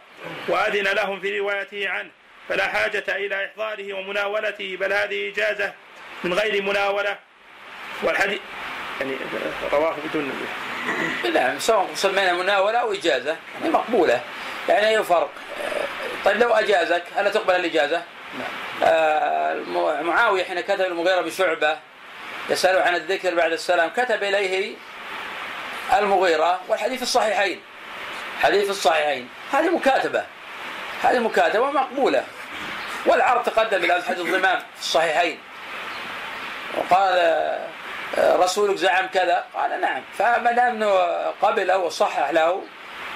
[0.48, 2.10] وأذن لهم في روايته عنه.
[2.48, 5.72] فلا حاجة إلى إحضاره ومناولته بل هذه إجازة
[6.24, 7.18] من غير مناولة.
[8.02, 8.40] والحديث
[9.00, 9.16] يعني
[9.72, 10.46] رواه بدون
[11.24, 14.20] لا سواء سمينا مناولة أو إجازة يعني مقبولة.
[14.68, 15.30] يعني أي فرق؟
[16.24, 18.02] طيب لو أجازك هل تقبل الإجازة؟
[18.82, 19.54] آه
[20.02, 21.78] معاوية حين كتب المغيرة بشعبة
[22.50, 24.74] يسأله عن الذكر بعد السلام كتب إليه
[25.98, 27.60] المغيرة والحديث الصحيحين.
[28.42, 29.28] حديث الصحيحين.
[29.52, 30.24] هذه مكاتبة.
[31.04, 32.24] هذه مكاتبة مقبولة.
[33.06, 35.38] والعرض تقدم إلى حديث الضمام في الصحيحين.
[36.76, 37.18] وقال
[38.18, 40.02] آه، رسولك زعم كذا؟ قال نعم.
[40.18, 40.84] فما دام
[41.42, 42.62] قبله وصحح له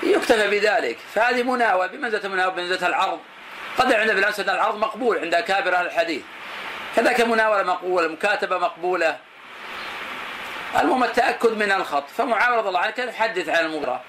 [0.02, 0.98] يكتفى بذلك.
[1.14, 1.86] فهذه مناوة.
[1.86, 3.18] بمنزلة مناوة؟ بمنزلة العرض.
[3.78, 6.22] قد عند في الأنسة العرض مقبول عند أكابر أهل الحديث.
[6.96, 9.16] كذلك مناولة مقبولة مكاتبة مقبولة.
[10.80, 12.04] المهم التأكد من الخط.
[12.18, 14.00] فمعاوية رضي الله عنه كان يحدث عن المغرى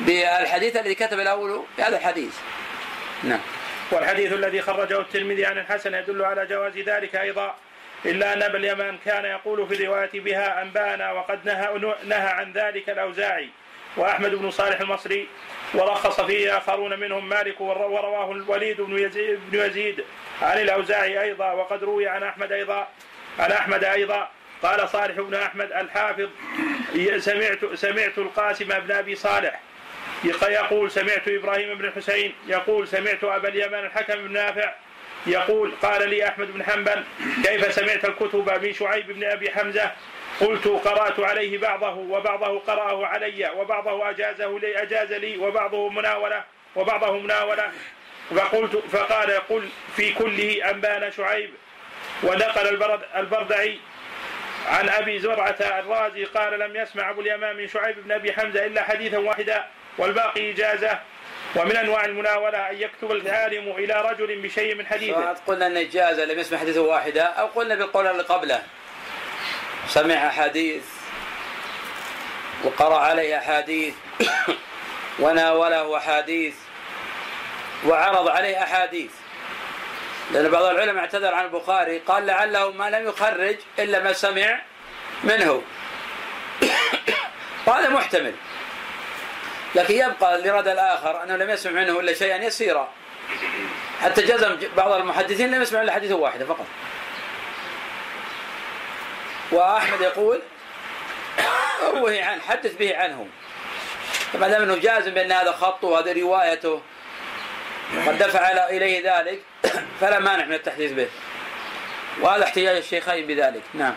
[0.00, 2.34] بالحديث الذي كتب الأول بهذا الحديث.
[3.24, 3.40] نعم.
[3.90, 7.54] والحديث الذي خرجه الترمذي عن الحسن يدل على جواز ذلك أيضا
[8.04, 12.90] إلا أن أبا اليمان كان يقول في الرواية بها أنبأنا وقد نهى, نهى عن ذلك
[12.90, 13.48] الأوزاعي
[13.96, 15.28] وأحمد بن صالح المصري
[15.74, 20.04] ورخص فيه آخرون منهم مالك ورواه الوليد بن يزيد, بن يزيد
[20.42, 22.88] عن الأوزاعي أيضا وقد روي عن أحمد أيضا
[23.38, 24.28] عن أحمد أيضا.
[24.62, 26.28] قال صالح بن أحمد الحافظ
[27.18, 29.60] سمعت سمعت القاسم بن أبي صالح
[30.24, 34.74] يقول سمعت إبراهيم بن الحسين يقول سمعت أبا اليمن الحكم بن نافع
[35.26, 37.04] يقول قال لي أحمد بن حنبل
[37.44, 39.90] كيف سمعت الكتب من شعيب بن أبي حمزة؟
[40.40, 46.44] قلت قرأت عليه بعضه وبعضه قرأه علي وبعضه أجازه لي أجاز لي وبعضه مناولة
[46.76, 47.70] وبعضه مناولة.
[48.36, 51.50] فقلت فقال قل في كله أنبانا شعيب.
[52.22, 53.78] ونقل البرد البردعي
[54.66, 58.82] عن أبي زرعة الرازي قال لم يسمع أبو اليمان من شعيب بن أبي حمزة إلا
[58.82, 59.64] حديثا واحدا.
[59.98, 60.98] والباقي إجازة.
[61.56, 65.32] ومن أنواع المناولة أن يكتب العالم إلى رجل بشيء من حديثه.
[65.46, 68.62] قلنا أن إجازة لم يسمع حديثا واحدا أو قلنا بالقول اللي قبله.
[69.88, 70.82] سمع أحاديث
[72.64, 73.94] وقرأ عليه أحاديث
[75.22, 76.54] وناوله أحاديث
[77.86, 79.10] وعرض عليه أحاديث.
[80.32, 84.60] لأن بعض العلماء اعتذر عن البخاري قال لعله ما لم يخرج إلا ما سمع
[85.24, 85.62] منه.
[87.66, 88.34] وهذا محتمل.
[89.74, 92.88] لكن يبقى لرد الآخر أنه لم يسمع منه إلا شيئا يسيرا.
[94.00, 96.66] حتى جزم بعض المحدثين لم يسمعوا إلا حديثا واحدا فقط.
[99.52, 100.42] وأحمد يقول
[101.82, 103.26] روه عنه حدث به عنه
[104.32, 106.82] فما دام إنه جازم بأن هذا خطه وهذه روايته
[108.06, 109.40] قد دفع إليه ذلك
[110.00, 111.08] فلا مانع من التحديث به.
[112.20, 113.62] وهذا احتجاج الشيخين بذلك.
[113.74, 113.94] نعم.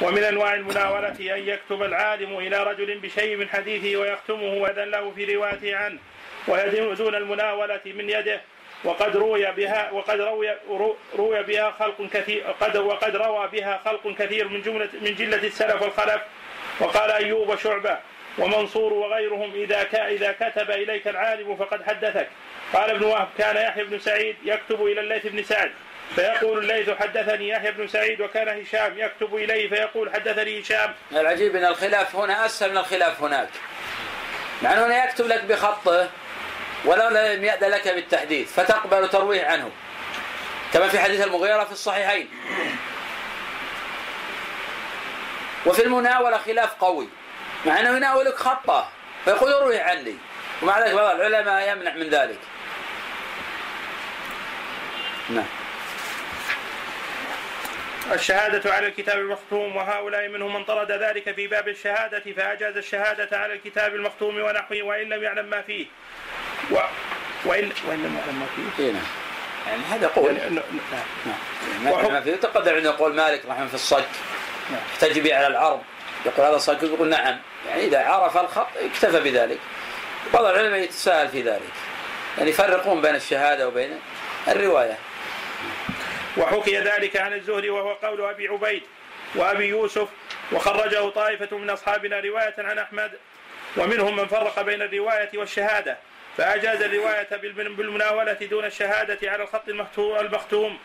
[0.00, 5.36] ومن أنواع المناولة أن يكتب العالم إلى رجل بشيء من حديثه ويختمه واذن له في
[5.36, 5.98] روايته عنه
[6.48, 8.40] ويدون المناولة من يده
[8.84, 10.54] وقد روي بها وقد روي
[11.16, 15.82] روي بها خلق كثير قد وقد روى بها خلق كثير من جملة من جلة السلف
[15.82, 16.22] والخلف
[16.80, 17.98] وقال أيوب وشعبة
[18.38, 22.28] ومنصور وغيرهم إذا إذا كتب إليك العالم فقد حدثك.
[22.72, 25.70] قال ابن وهب كان يحيى بن سعيد يكتب إلى الليث بن سعد.
[26.14, 30.94] فيقول الليث حدثني يحيى بن سعيد وكان هشام يكتب إليه فيقول حدثني هشام.
[31.12, 33.48] العجيب أن الخلاف هنا أسهل من الخلاف هناك.
[34.62, 36.10] مع أنه يكتب لك بخطه
[36.84, 39.70] ولو لم يأذن لك بالتحديث فتقبل ترويه عنه.
[40.72, 42.28] كما في حديث المغيرة في الصحيحين.
[45.66, 47.08] وفي المناولة خلاف قوي.
[47.66, 48.88] مع أنه يناولك خطة
[49.24, 50.16] فيقول اروي عني
[50.62, 52.38] ومع ذلك بعض العلماء يمنع من ذلك.
[55.30, 55.57] نعم.
[58.12, 63.52] الشهادة على الكتاب المختوم وهؤلاء منهم من طرد ذلك في باب الشهادة فأجاز الشهادة على
[63.52, 65.86] الكتاب المختوم ونحوه وإن لم يعلم ما فيه.
[66.70, 66.76] و...
[67.44, 68.84] وإن وإن لم يعلم ما فيه.
[68.84, 69.02] إيه نعم.
[69.66, 70.34] يعني هذا قول.
[70.34, 70.62] نعم
[71.26, 72.12] نعم.
[72.12, 72.36] ما فيه.
[72.36, 74.08] تقدر عندنا قول مالك رحمه في الصك
[74.70, 74.80] نعم.
[74.92, 75.82] يحتج به على العرض.
[76.26, 77.38] يقول هذا صك يقول نعم.
[77.68, 79.58] يعني إذا عرف الخط اكتفى بذلك.
[80.34, 81.72] بعض العلماء يتساءل في ذلك.
[82.38, 84.00] يعني يفرقون بين الشهادة وبين
[84.48, 84.98] الرواية.
[86.38, 88.82] وحكي ذلك عن الزهري وهو قول أبي عبيد
[89.34, 90.08] وأبي يوسف
[90.52, 93.10] وخرجه طائفة من أصحابنا رواية عن أحمد
[93.76, 95.96] ومنهم من فرق بين الرواية والشهادة
[96.36, 100.78] فأجاز الرواية بالمناولة دون الشهادة على الخط المختوم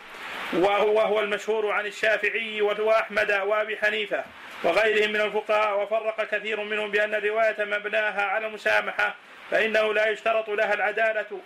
[0.54, 4.24] وهو, وهو المشهور عن الشافعي وأحمد وأبي حنيفة
[4.64, 9.16] وغيرهم من الفقهاء وفرق كثير منهم بأن الرواية مبناها على المسامحة
[9.52, 11.40] فإنه لا يشترط لها العدالة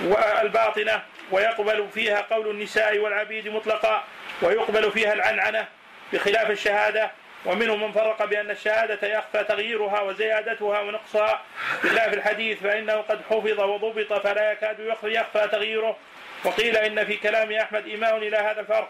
[0.00, 4.04] والباطنة ويقبل فيها قول النساء والعبيد مطلقا
[4.42, 5.68] ويقبل فيها العنعنة
[6.12, 7.10] بخلاف الشهادة.
[7.46, 11.42] ومنهم من فرق بأن الشهادة يخفى تغييرها وزيادتها ونقصها.
[11.84, 15.96] بخلاف الحديث فإنه قد حفظ وضبط فلا يكاد يخفى تغييره.
[16.44, 18.88] وقيل إن في كلام أحمد إيماء إلى هذا الفرق.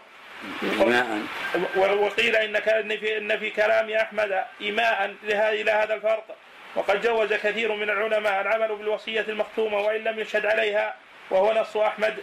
[1.77, 2.59] وقيل إن
[2.97, 6.35] في إن في كلام أحمد إيماء إلى هذا الفرق.
[6.75, 10.95] وقد جوز كثير من العلماء العمل بالوصية المختومة وإن لم يشهد عليها.
[11.31, 12.15] وهو نص أحمد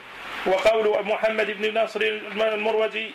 [0.47, 3.11] وقول محمد بن نصر المروزي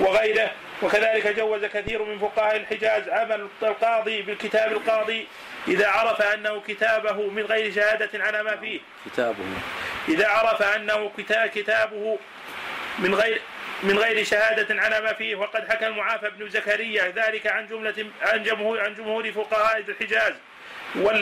[0.00, 0.50] وغيره.
[0.82, 5.26] وكذلك جوز كثير من فقهاء الحجاز عمل القاضي بالكتاب القاضي
[5.68, 8.80] إذا عرف أنه كتابه من غير شهادة على ما فيه.
[9.06, 9.44] كتابه.
[10.08, 11.10] إذا عرف أنه
[11.54, 12.18] كتابه
[12.98, 13.40] من غير
[13.82, 15.34] من غير شهادة على ما فيه.
[15.34, 20.34] وقد حكى المعافى بن زكريا ذلك عن جملة عن جمهور عن جمهور فقهاء الحجاز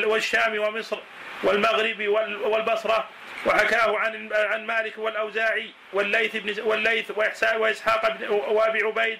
[0.04, 0.98] والشام ومصر
[1.42, 2.08] والمغرب
[2.44, 3.08] والبصرة.
[3.46, 7.10] وحكاه عن عن مالك والأوزاعي والليث بن والليث
[7.56, 9.18] وإسحاق بن وأبي عبيد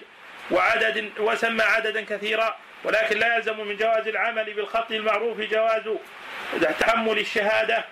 [0.51, 5.83] وعدد وسمى عددا كثيرا ولكن لا يلزم من جواز العمل بالخط المعروف جواز
[6.79, 7.85] تحمل الشهادة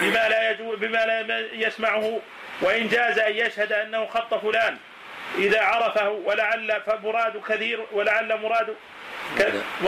[0.00, 2.20] بما لا بما لا يسمعه
[2.60, 4.76] وإن جاز أن يشهد أنه خط فلان.
[5.38, 8.74] إذا عرفه ولعل فمراد كثير ولعل مراد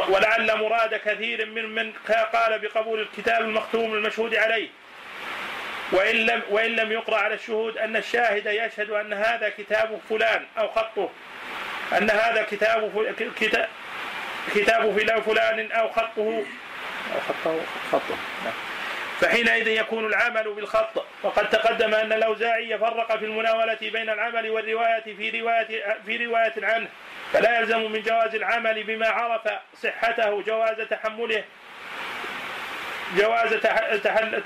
[0.08, 1.92] ولعل مراد كثير من من
[2.32, 4.68] قال بقبول الكتاب المختوم المشهود عليه.
[5.92, 10.68] وإن لم وإن لم يقرأ على الشهود أن الشاهد يشهد أن هذا كتاب فلان أو
[10.68, 11.10] خطه.
[11.98, 13.68] أن هذا كتاب كتاب
[14.54, 16.44] كتاب فلان أو خطه.
[17.14, 17.60] أو خطه
[17.92, 18.16] خطه.
[19.20, 21.04] فحينئذ يكون العمل بالخط.
[21.22, 26.88] وقد تقدم أن الأوزاعي يفرق في المناولة بين العمل والرواية في رواية في رواية عنه.
[27.32, 29.48] فلا يلزم من جواز العمل بما عرف
[29.82, 31.44] صحته جواز تحمله
[33.16, 33.54] جواز
[34.04, 34.42] تحل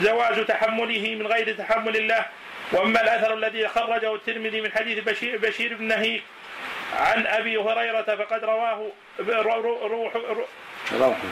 [0.00, 2.26] جواز تحمله من غير تحمل الله.
[2.72, 6.22] وأما الأثر الذي خرجه الترمذي من حديث بشير, بشير بن نهيك
[6.98, 10.16] عن أبي هريرة فقد رواه روح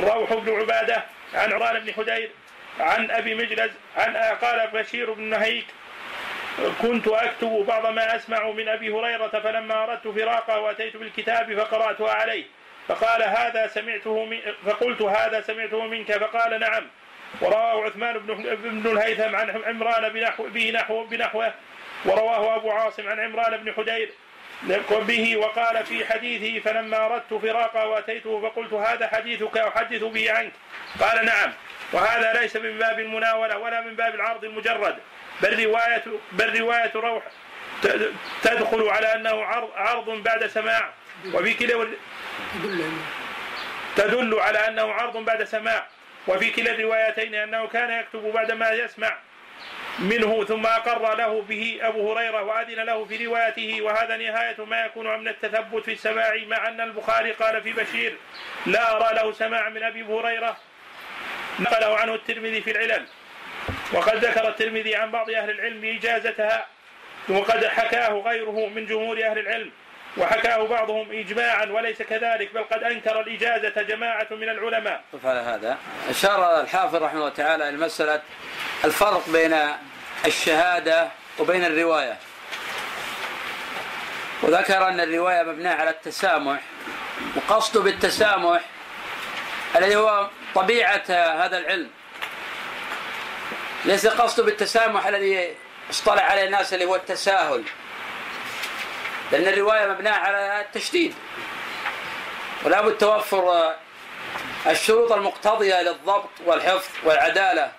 [0.00, 1.04] روح بن عبادة
[1.34, 2.30] عن عران بن حدير
[2.80, 5.66] عن أبي مجلس عن قال بشير بن نهيك
[6.82, 12.44] كنت أكتب بعض ما أسمع من أبي هريرة فلما أردت فراقه وأتيت بالكتاب فقرأتها عليه.
[12.88, 16.12] فقال هذا سمعته فقلت هذا سمعته منك.
[16.12, 16.86] فقال نعم.
[17.40, 21.54] ورواه عثمان بن بن الهيثم عن عمران بنحو به نحو بنحوه
[22.04, 24.10] ورواه أبو عاصم عن عمران بن حدير
[24.90, 30.52] به وقال في حديثه فلما أردت فراقه وأتيته فقلت هذا حديثك أحدث به عنك.
[31.00, 31.52] قال نعم
[31.92, 34.96] وهذا ليس من باب المناولة ولا من باب العرض المجرد
[35.42, 37.22] بل روايه بل رواية روح
[38.42, 40.90] تدخل على أنه عرض عرض بعد سماع
[41.34, 41.54] وفي
[43.96, 45.86] تدل على أنه عرض بعد سماع.
[46.28, 49.16] وفي كلا الروايتين أنه كان يكتب بعدما يسمع
[49.98, 55.18] منه ثم أقر له به أبو هريرة وأذن له في روايته وهذا نهاية ما يكون
[55.18, 58.16] من التثبت في السماع مع أن البخاري قال في بشير
[58.66, 60.56] لا أرى له سماع من أبي هريرة
[61.60, 63.06] نقله عنه الترمذي في العلل.
[63.92, 66.66] وقد ذكر الترمذي عن بعض أهل العلم إجازتها
[67.28, 69.70] وقد حكاه غيره من جمهور أهل العلم.
[70.16, 75.04] وحكاه بعضهم إجماعا وليس كذلك بل قد أنكر الإجازة جماعة من العلماء.
[75.24, 75.78] على هذا
[76.10, 78.22] أشار الحافظ رحمه الله تعالى إلى مسألة
[78.84, 79.56] الفرق بين
[80.26, 81.08] الشهادة
[81.38, 82.16] وبين الرواية.
[84.42, 86.60] وذكر أن الرواية مبنية على التسامح
[87.36, 88.60] وقصده بالتسامح
[89.76, 91.04] الذي هو طبيعة
[91.44, 91.90] هذا العلم.
[93.84, 95.54] ليس قصده بالتسامح الذي
[95.90, 97.64] اصطلح عليه الناس اللي هو التساهل.
[99.32, 101.14] لأن الرواية مبناة على التشديد.
[102.64, 103.74] ولا بد توفر
[104.66, 107.72] الشروط المقتضية للضبط والحفظ والعدالة.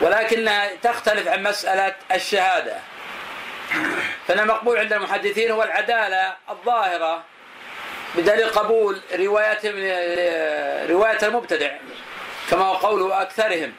[0.00, 2.76] ولكنها تختلف عن مسألة الشهادة.
[4.28, 7.22] فإن المقبول عند المحدثين هو العدالة الظاهرة
[8.14, 9.60] بدليل قبول رواية
[10.90, 11.70] رواية المبتدع
[12.50, 13.72] كما هو قول أكثرهم.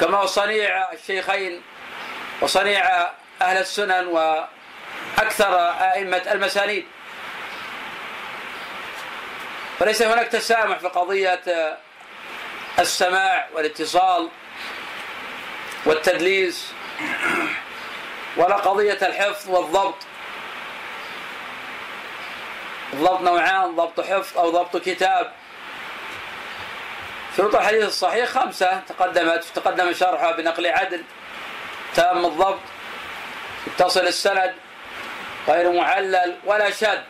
[0.00, 1.62] كما هو صنيع الشيخين
[2.40, 3.10] وصنيع
[3.42, 6.86] أهل السنن وأكثر أئمة المسانيد.
[9.78, 11.42] فليس هناك تسامح في قضية
[12.78, 14.28] السماع والاتصال
[15.84, 16.72] والتدليس
[18.36, 19.96] ولا قضية الحفظ والضبط.
[22.92, 25.32] الضبط نوعان ضبط حفظ أو ضبط كتاب.
[27.36, 31.04] شروط الحديث الصحيح خمسة تقدمت تقدم شرحها بنقل عدل.
[31.94, 32.58] تام الضبط
[33.66, 34.54] اتصل السند
[35.48, 37.04] غير معلل ولا شد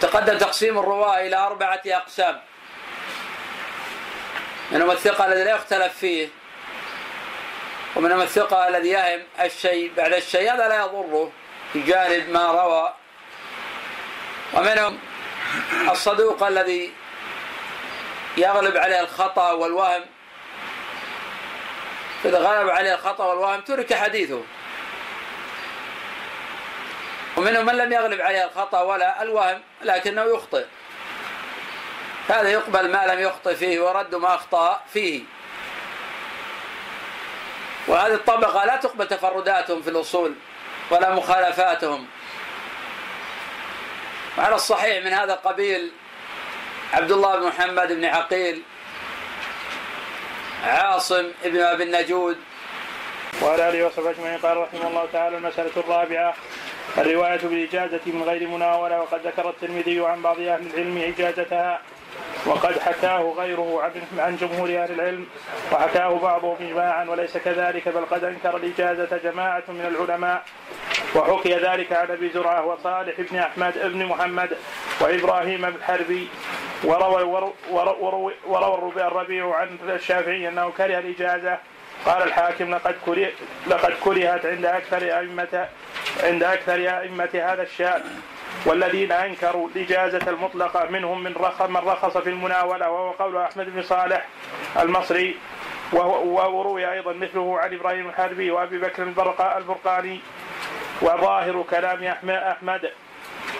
[0.00, 2.40] تقدم تقسيم الرواة إلى أربعة أقسام.
[4.70, 6.28] منهم الثقة الذي لا يختلف فيه
[7.96, 11.32] ومنهم الثقة الذي يهم الشيء بعد الشيء هذا لا يضره
[11.72, 12.94] في جانب ما روى.
[14.54, 14.98] ومنهم
[15.90, 16.92] الصدوق الذي
[18.36, 20.04] يغلب عليه الخطأ والوهم
[22.24, 24.42] إذا غلب عليه الخطأ والوهم ترك حديثه.
[27.36, 30.64] ومنهم من لم يغلب عليه الخطأ ولا الوهم لكنه يخطئ.
[32.28, 35.22] هذا يقبل ما لم يخطئ فيه ورد ما أخطأ فيه.
[37.86, 40.34] وهذه الطبقة لا تقبل تفرداتهم في الأصول
[40.90, 42.06] ولا مخالفاتهم.
[44.38, 45.92] وعلى الصحيح من هذا القبيل
[46.92, 48.62] عبد الله بن محمد بن عقيل
[50.64, 52.36] عاصم بن أبي النجود.
[53.42, 56.34] وعلى آله وصحبه أجمعين قال رحمه الله تعالى المسألة الرابعة
[56.98, 61.80] الرواية بالإجازة من غير مناولة وقد ذكر الترمذي عن بعض أهل العلم إجازتها
[62.46, 65.26] وقد حكاه غيره عن عن جمهور أهل العلم
[65.72, 70.42] وحكاه بعضهم اجماعا وليس كذلك بل قد أنكر الإجازة جماعة من العلماء
[71.14, 74.56] وحكي ذلك عن أبي زرعة وصالح بن أحمد بن محمد
[75.00, 76.28] وإبراهيم بن حربي
[76.84, 77.22] وروى
[77.70, 81.58] وروى, وروى الربيع عن الشافعي أنه كره الإجازة.
[82.06, 83.28] قال الحاكم لقد كره
[83.66, 85.68] لقد كرهت عند أكثر ائمه
[86.22, 88.02] عند أكثر أئمة هذا الشأن
[88.66, 93.82] والذين أنكروا الإجازة المطلقة منهم من رخص من رخص في المناولة وهو قول أحمد بن
[93.82, 94.26] صالح
[94.80, 95.36] المصري
[95.92, 100.20] وروي أيضا مثله عن إبراهيم الحربي وأبي بكر البرقاني
[101.02, 102.90] وظاهر كلام أحمد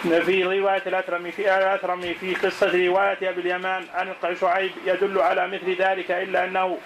[0.02, 5.76] في رواية الأثرمي في الأثرمي في قصة رواية أبي اليمان عن شعيب يدل على مثل
[5.82, 6.78] ذلك إلا أنه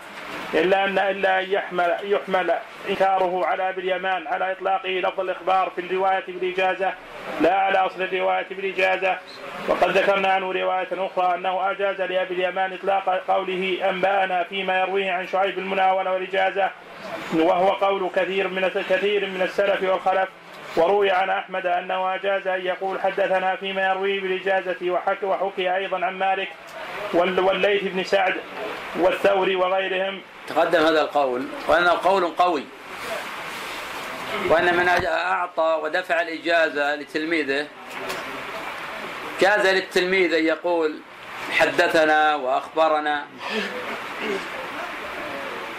[0.55, 2.55] إلا أن إلا أن يحمل يحمل
[2.91, 6.93] إنكاره على أبي اليمان على إطلاقه لفظ الإخبار في الرواية بالإجازة
[7.41, 9.19] لا على أصل الرواية بالإجازة
[9.69, 15.27] وقد ذكرنا عنه رواية أخرى أنه أجاز لأبي اليمان إطلاق قوله أنبأنا فيما يرويه عن
[15.27, 16.71] شعيب المناولة والإجازة
[17.35, 20.29] وهو قول كثير من كثير من السلف والخلف.
[20.77, 26.19] وروي عن أحمد انه اجاز أن يقول حدثنا فيما يرويه بالاجازه وحكي, وحكي أيضا عن
[26.19, 26.49] مالك
[27.15, 28.35] والليث بن سعد
[28.97, 30.21] والثوري وغيرهم.
[30.47, 32.65] تقدم هذا القول وانه قول قوي.
[34.49, 37.67] وأن من أعطى ودفع الإجازة لتلميذه.
[39.41, 40.99] جاز للتلميذ أن يقول
[41.51, 43.27] حدثنا وأخبرنا.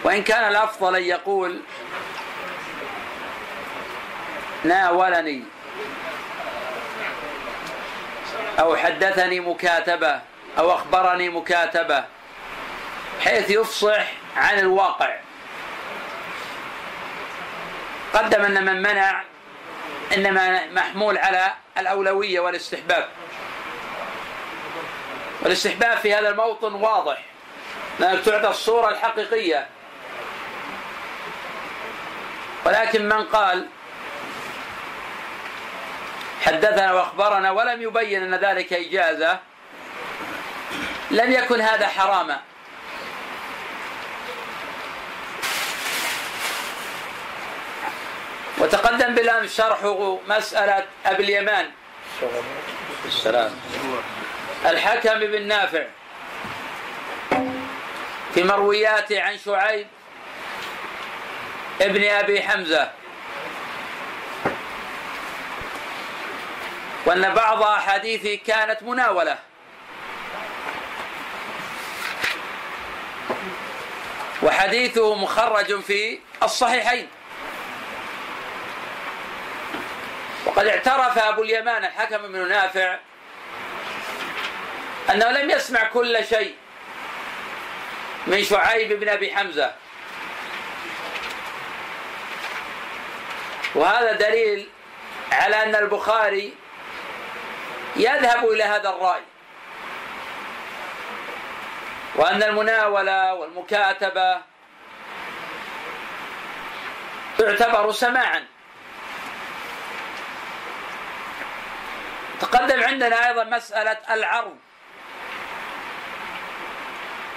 [0.04, 1.60] وإن كان الأفضل أن يقول
[4.66, 5.44] ناولني
[8.60, 10.22] أو حدثني مكاتبة
[10.58, 12.04] أو أخبرني مكاتبة.
[13.24, 14.06] حيث يفصح
[14.38, 15.16] عن الواقع.
[18.14, 19.24] قدم أن من منع
[20.18, 23.10] إنما محمول على الأولوية والاستحباب.
[25.42, 27.22] والاستحباب في هذا الموطن واضح.
[28.00, 29.68] لأنك تعطى الصورة الحقيقية.
[32.66, 33.68] ولكن من قال
[36.46, 39.40] حدثنا وأخبرنا ولم يبين أن ذلك إجازة.
[41.12, 42.42] لم يكن هذا حراما.
[48.58, 49.80] وتقدم بالامس شرح
[50.28, 51.72] مسألة أبي اليمان.
[53.06, 53.52] السلام.
[54.66, 55.84] الحكم بن نافع.
[58.34, 59.88] في مروياته عن شعيب
[61.82, 62.92] ابن أبي حمزة.
[67.06, 69.38] وأن بعض أحاديثه كانت مناولة.
[74.44, 77.08] وحديثه مخرج في الصحيحين.
[80.46, 82.98] وقد اعترف أبو اليمان الحكم بن نافع
[85.10, 86.56] أنه لم يسمع كل شيء
[88.28, 89.74] من شعيب بن أبي حمزة.
[93.76, 94.70] وهذا دليل
[95.32, 96.54] على أن البخاري
[97.96, 99.24] يذهب إلى هذا الرأي.
[102.16, 104.42] وأن المناولة والمكاتبة
[107.38, 108.46] تعتبر سماعا.
[112.40, 114.58] تقدم عندنا أيضا مسألة العرض.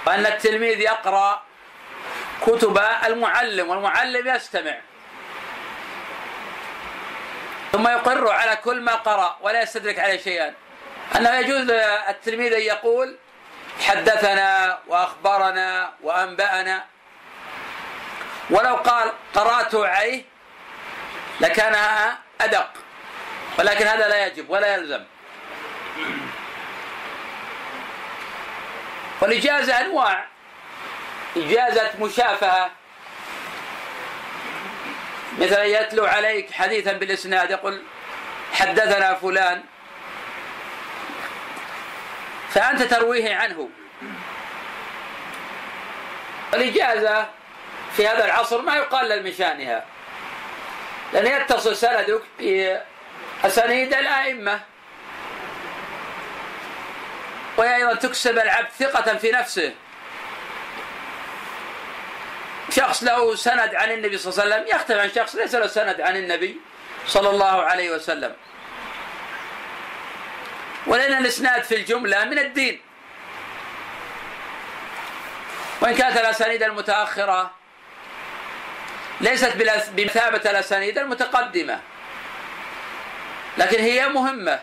[0.05, 1.43] وأن التلميذ يقرأ
[2.41, 4.77] كتب المعلم والمعلم يستمع.
[7.71, 10.53] ثم يقر على كل ما قرأ ولا يستدرك عليه شيئا.
[11.15, 11.69] أنه يجوز
[12.09, 13.17] التلميذ أن يقول
[13.87, 16.85] حدثنا وأخبرنا وأنبأنا.
[18.49, 20.23] ولو قال قرأت عليه
[21.41, 21.75] لكان
[22.41, 22.69] أدق
[23.59, 25.03] ولكن هذا لا يجب ولا يلزم.
[29.21, 30.25] والإجازة أنواع
[31.37, 32.71] إجازة مشافهة.
[35.39, 37.81] مثل يتلو عليك حديثا بالإسناد يقول
[38.53, 39.63] حدثنا فلان.
[42.49, 43.69] فأنت ترويه عنه.
[46.53, 47.27] الإجازة
[47.95, 49.85] في هذا العصر ما يقلل من شأنها
[51.13, 54.59] لأن يتصل سندك بأسانيد الأئمة.
[57.57, 59.73] وهي أيضا تكسب العبد ثقة في نفسه.
[62.71, 66.01] شخص له سند عن النبي صلى الله عليه وسلم يختلف عن شخص ليس له سند
[66.01, 66.57] عن النبي
[67.07, 68.35] صلى الله عليه وسلم.
[70.87, 72.81] ولأن الإسناد في الجملة من الدين.
[75.81, 77.51] وإن كانت الأسانيد المتأخرة
[79.21, 79.53] ليست
[79.91, 81.79] بمثابة الأسانيد المتقدمة
[83.57, 84.59] لكن هي مهمة.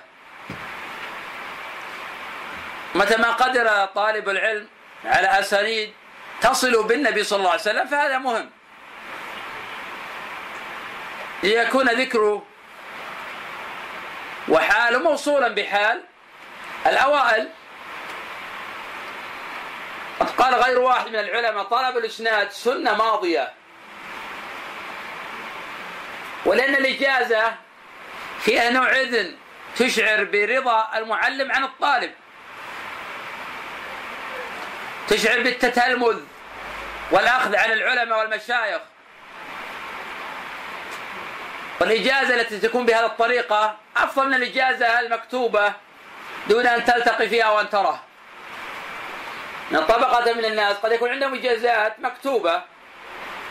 [2.95, 4.69] متى ما قدر طالب العلم
[5.05, 5.93] على أسانيد
[6.41, 8.51] تصل بالنبي صلى الله عليه وسلم فهذا مهم.
[11.43, 12.47] ليكون ذكره
[14.49, 16.03] وحاله موصولا بحال
[16.87, 17.49] الأوائل.
[20.21, 23.53] قد قال غير واحد من العلماء طلب الإسناد سنة ماضية.
[26.45, 27.55] ولأن الإجازة
[28.41, 29.37] فيها نوع إذن
[29.77, 32.13] تشعر برضا المعلم عن الطالب.
[35.09, 36.21] تشعر بالتتلمذ
[37.11, 38.81] والأخذ عن العلماء والمشايخ.
[41.81, 45.73] والإجازة التي تكون بهذه الطريقة أفضل من الإجازة المكتوبة
[46.49, 48.01] دون أن تلتقي فيها وأن تراه.
[49.71, 52.63] من طبقة من الناس قد يكون عندهم إجازات مكتوبة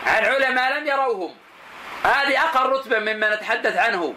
[0.05, 1.35] عن علماء لم يروهم.
[2.03, 4.15] هذه أقل رتبة مما نتحدث عنه.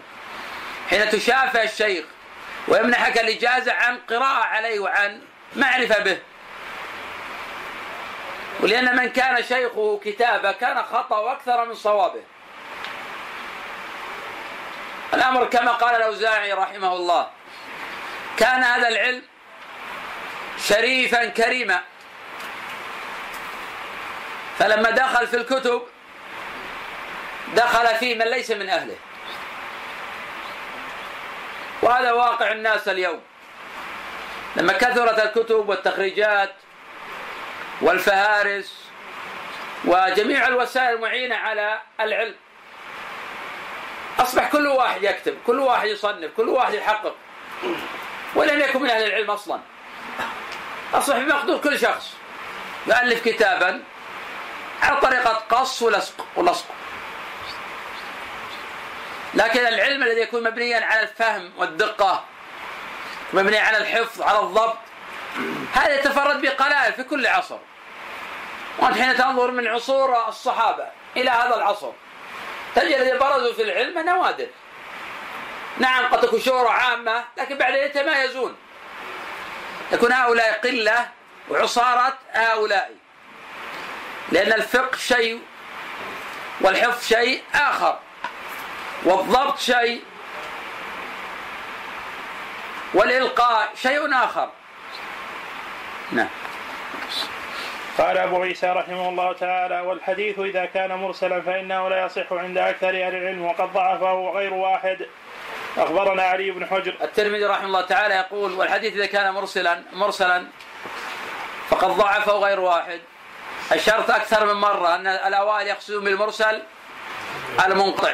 [0.89, 2.05] حين تشافى الشيخ
[2.67, 5.21] ويمنحك الإجازة عن قراءة عليه وعن
[5.55, 6.19] معرفة به.
[8.59, 12.21] ولأن من كان شيخه كتابة كان خطأ أكثر من صوابه.
[15.13, 17.27] الأمر كما قال الأوزاعي رحمه الله
[18.37, 19.21] كان هذا العلم
[20.67, 21.81] شريفا كريما.
[24.59, 25.81] فلما دخل في الكتب
[27.55, 28.95] دخل فيه من ليس من أهله.
[31.81, 33.21] وهذا واقع الناس اليوم.
[34.55, 36.55] لما كثرت الكتب والتخريجات
[37.81, 38.75] والفهارس
[39.85, 42.35] وجميع الوسائل المعينة على العلم.
[44.19, 47.15] أصبح كل واحد يكتب كل واحد يصنف كل واحد يحقق.
[48.35, 49.59] ولم يكن من أهل العلم أصلا.
[50.93, 52.13] أصبح بمقدور كل شخص.
[52.87, 53.83] يؤلف كتابا
[54.81, 56.65] على طريقة قص ولصق ولصق.
[59.33, 62.23] لكن العلم الذي يكون مبنيا على الفهم والدقة
[63.33, 64.77] مبني على الحفظ على الضبط
[65.73, 67.57] هذا يتفرد بقلائل في كل عصر.
[68.79, 70.87] وأنت حين تنظر من عصور الصحابة
[71.17, 71.91] إلى هذا العصر
[72.75, 74.47] تجد الذي برزوا في العلم نوادر.
[75.77, 78.55] نعم قد تكون شهرة عامة لكن بعد يتمايزون.
[79.91, 81.09] يكون هؤلاء قلة
[81.49, 82.91] وعصارة هؤلاء.
[84.31, 85.41] لأن الفقه شيء
[86.61, 87.99] والحفظ شيء آخر
[89.03, 90.03] والضبط شيء
[92.93, 94.49] والإلقاء شيء آخر.
[96.11, 96.27] نعم.
[97.97, 102.89] قال أبو عيسى رحمه الله تعالى والحديث إذا كان مرسلا فإنه لا يصح عند أكثر
[102.89, 105.05] أهل العلم وقد ضعفه غير واحد.
[105.77, 106.93] أخبرنا علي بن حجر.
[107.01, 110.45] الترمذي رحمه الله تعالى يقول والحديث إذا كان مرسلا مرسلا
[111.69, 112.99] فقد ضعفه غير واحد.
[113.71, 116.61] أشرت أكثر من مرة أن الأوائل يقصدون بالمرسل
[117.65, 118.13] المنقطع.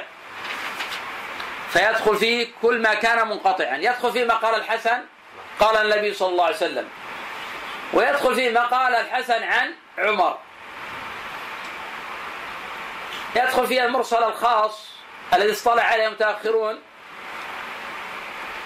[1.70, 3.78] فيدخل فيه كل ما كان منقطعا.
[3.78, 4.98] يدخل فيه ما قال الحسن
[5.60, 6.88] قال النبي صلى الله عليه وسلم
[7.96, 10.38] ويدخل فيه ما قال الحسن عن عمر.
[13.36, 14.90] يدخل فيه المرسل الخاص
[15.34, 16.82] الذي اصطلع عليه المتأخرون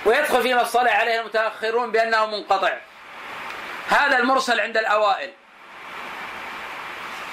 [0.06, 2.78] ويدخل فيما اصطلع عليه المتأخرون بأنه منقطع.
[3.90, 5.32] هذا المرسل عند الأوائل.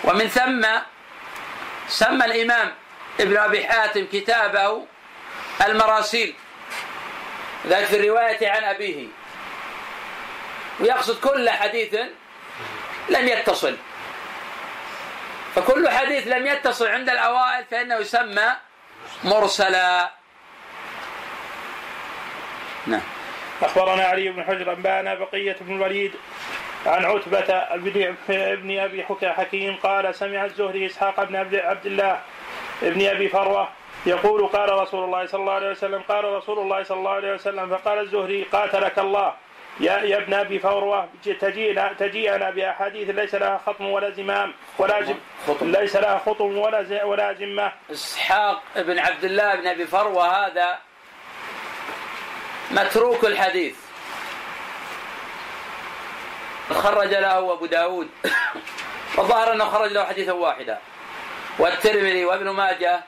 [0.05, 0.67] ومن ثم
[1.89, 2.75] سمى الإمام
[3.21, 4.87] ابن أبي حاتم كتابه
[5.67, 6.35] المراسيل
[7.67, 9.07] ذلك في الرواية عن أبيه.
[10.81, 11.95] ويقصد كل حديث
[13.09, 13.77] لم يتصل.
[15.55, 18.49] فكل حديث لم يتصل عند الأوائل فإنه يسمى
[19.25, 20.11] مرسلا.
[22.87, 23.03] نعم.
[23.63, 26.13] أخبرنا علي بن حجر أنبأنا بقية بن الوليد
[26.87, 27.55] عن عتبة
[28.29, 32.21] ابن أبي حكيم قال سمع الزهري إسحاق بن عبد الله
[32.83, 33.69] ابن أبي فروة
[34.07, 37.77] يقول قال رسول الله صلى الله عليه وسلم قال رسول الله صلى الله عليه وسلم
[37.77, 39.35] فقال الزهري قاتلك الله.
[39.81, 41.09] يا يا ابن أبي فروه
[41.41, 45.71] تجينا تجيئنا بأحاديث ليس لها خطم ولا زمام ولا زم خطم.
[45.71, 47.73] ليس لها خطم ولا ولا زمة.
[47.93, 50.79] إسحاق بن عبد الله بن أبي فروة هذا
[52.71, 53.77] متروك الحديث.
[56.73, 58.09] خرج له أبو داود.
[59.17, 60.79] والظاهر أنه خرج له حديثا واحدا.
[61.59, 63.01] والترمذي وابن ماجه.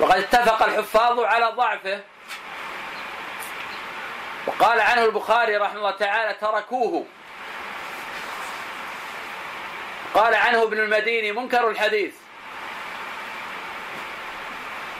[0.00, 2.00] وقد اتفق الحفاظ على ضعفه.
[4.46, 7.06] وقال عنه البخاري رحمه الله تعالى تركوه.
[10.14, 12.14] قال عنه ابن المديني منكر الحديث.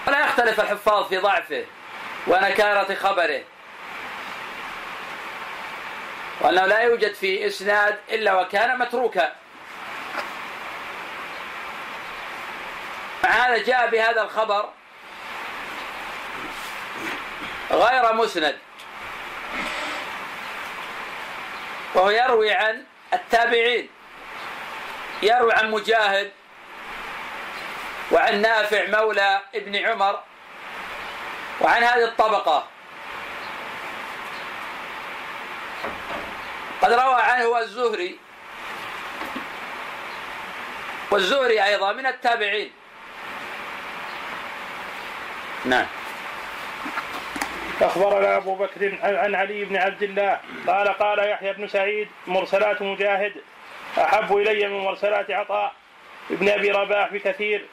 [0.06, 1.64] ولا يختلف الحفاظ في ضعفه
[2.26, 3.42] ونكارة خبره.
[6.40, 9.32] وأنه لا يوجد في إسناد إلا وكان متروكا.
[13.24, 14.68] مع هذا جاء بهذا الخبر
[17.70, 18.58] غير مسند.
[21.94, 23.88] وهو يروي عن التابعين.
[25.22, 26.32] يروي عن مجاهد
[28.10, 30.20] وعن نافع مولى ابن عمر
[31.60, 32.68] وعن هذه الطبقة.
[36.82, 38.18] قد روى عنه الزهري
[41.10, 42.72] والزهري أيضا من التابعين.
[45.64, 45.86] نعم.
[47.82, 50.40] أخبرنا أبو بكر عن علي بن عبد الله.
[50.66, 53.32] قال قال يحيى بن سعيد مرسلات مجاهد
[53.98, 55.72] أحب إلي من مرسلات عطاء
[56.30, 57.64] ابن أبي رباح بكثير.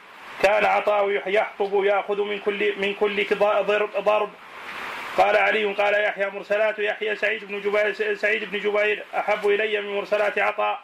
[0.42, 4.30] كان عطاء يحطب ياخذ من كل من كل ضرب ضرب.
[5.16, 9.96] قال علي قال يحيى مرسلات يحيى سعيد بن جبير سعيد بن جبير أحب إلي من
[9.96, 10.80] مرسلات عطاء.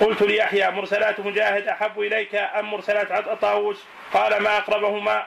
[0.00, 5.26] قلت ليحيى مرسلات مجاهد أحب إليك أم مرسلات طاووس قال ما أقربهما.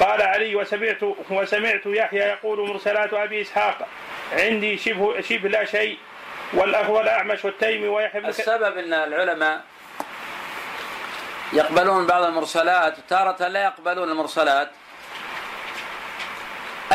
[0.00, 3.88] قال علي وسمعت وسمعت يحيى يقول مرسلات أبي إسحاق.
[4.32, 5.98] عندي شبه شبه لا شيء
[6.52, 9.64] والأخ والأعمش والتيمي ويحيى بن السبب إن العلماء
[11.52, 14.70] يقبلون بعض المرسلات وتارة لا يقبلون المرسلات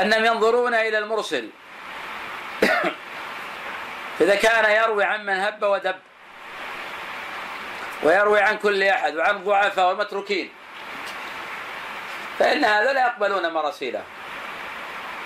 [0.01, 1.49] أنهم ينظرون إلى المرسل.
[4.21, 5.95] اذا كان يروي عن من هب ودب
[8.03, 10.49] ويروي عن كل أحد وعن الضعفاء والمتروكين
[12.41, 14.03] فإن هذا لا يقبلون مراسيله.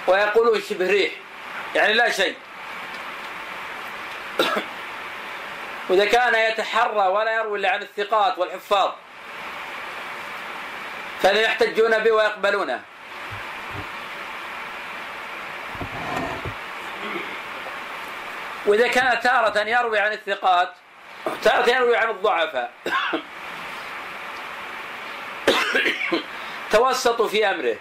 [0.07, 1.11] ويقولون شبه ريح.
[1.75, 2.35] يعني لا شيء.
[5.89, 8.91] وإذا كان يتحرى ولا يروي إلا عن الثقات والحفاظ
[11.21, 12.81] فلا يحتجون به ويقبلونه.
[18.65, 20.73] وإذا كان تارة يروي عن الثقات
[21.43, 22.71] تارة يروي عن الضعفاء.
[26.75, 27.75] توسطوا في أمره.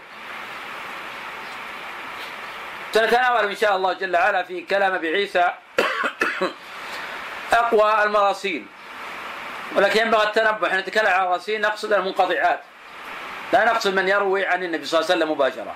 [2.92, 5.50] سنتناول إن شاء الله جل وعلا في كلام أبي عيسى
[7.52, 8.66] أقوى المراسيل.
[9.76, 10.68] ولكن ينبغي التنبه.
[10.68, 12.60] حين نتكلم عن الراسيل نقصد المنقطعات.
[13.52, 15.74] لا نقصد من يروي عن النبي صلى الله عليه وسلم مباشرة.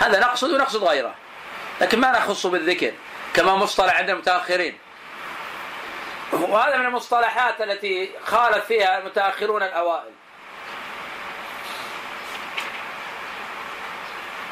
[0.00, 1.14] هذا نقصد ونقصد غيره.
[1.80, 2.92] لكن ما نخص بالذكر
[3.34, 4.78] كما مصطلح عند المتأخرين.
[6.32, 10.23] وهذا من المصطلحات التي خالف فيها المتأخرون الأوائل.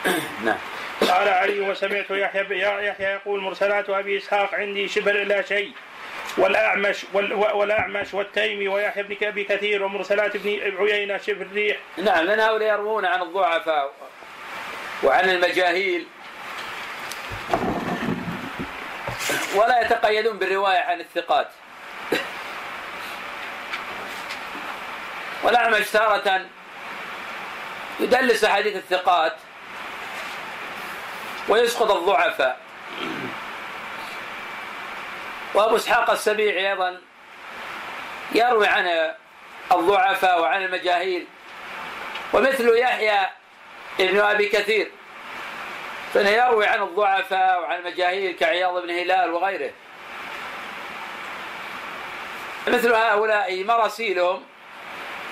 [0.44, 0.58] نعم.
[1.00, 5.72] قال علي وسمعت يحيى يحيى يقول مرسلات أبي إسحاق عندي شبه لا شيء.
[6.38, 11.76] والأعمش وال- والأعمش والتيمي ويحيى بن أبي كثير ومرسلات ابن عيينة شبه الريح.
[11.96, 13.92] نعم لأن هؤلاء يروون عن الضعفاء
[15.02, 16.06] وعن المجاهيل.
[19.54, 21.48] ولا يتقيدون بالرواية عن الثقات.
[25.42, 26.40] والأعمش تارة
[28.00, 29.32] يدلس أحاديث الثقات.
[31.48, 32.60] ويسقط الضعفاء.
[35.54, 37.00] وأبو إسحاق السبيعي أيضا
[38.34, 39.12] يروي عن
[39.72, 41.26] الضعفاء وعن المجاهيل
[42.32, 43.26] ومثل يحيى
[44.00, 44.90] ابن أبي كثير
[46.14, 49.70] فإنه يروي عن الضعفاء وعن المجاهيل كعياض بن هلال وغيره.
[52.68, 54.42] مثل هؤلاء مراسيلهم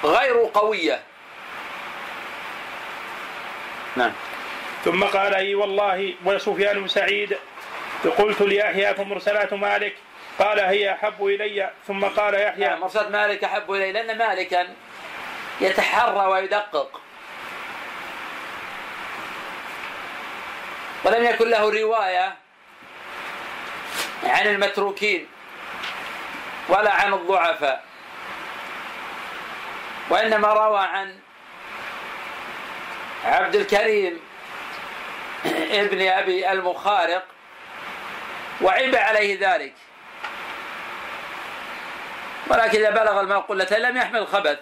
[0.04, 1.02] غير قوية.
[3.96, 4.12] نعم.
[4.84, 7.36] ثم قال إي والله وسفيان سعيد
[8.18, 9.96] قلت ليحيى فمرسلات مالك
[10.38, 11.70] قال هي أحب إلي.
[11.86, 14.68] ثم قال يحيى يعني مرسلة مالك أحب اليه لأن مالكا
[15.60, 17.00] يتحرى ويدقق.
[21.04, 22.34] ولم يكن له رواية
[24.24, 25.26] عن المتروكين
[26.68, 27.84] ولا عن الضعفاء
[30.10, 31.18] وإنما روى عن
[33.24, 34.20] عبد الكريم
[35.84, 37.24] ابن أبي المخارق
[38.62, 39.74] وعيب عليه ذلك.
[42.46, 44.58] ولكن إذا بلغ الماء قلتين لم يحمل خبث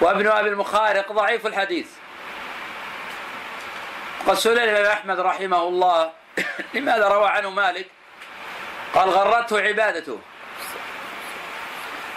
[0.00, 1.88] وابن أبي المخارق ضعيف الحديث.
[4.26, 6.12] قد سئل الإمام أحمد رحمه الله
[6.74, 7.86] لماذا روى عنه مالك؟
[8.94, 10.18] قال غرته عبادته.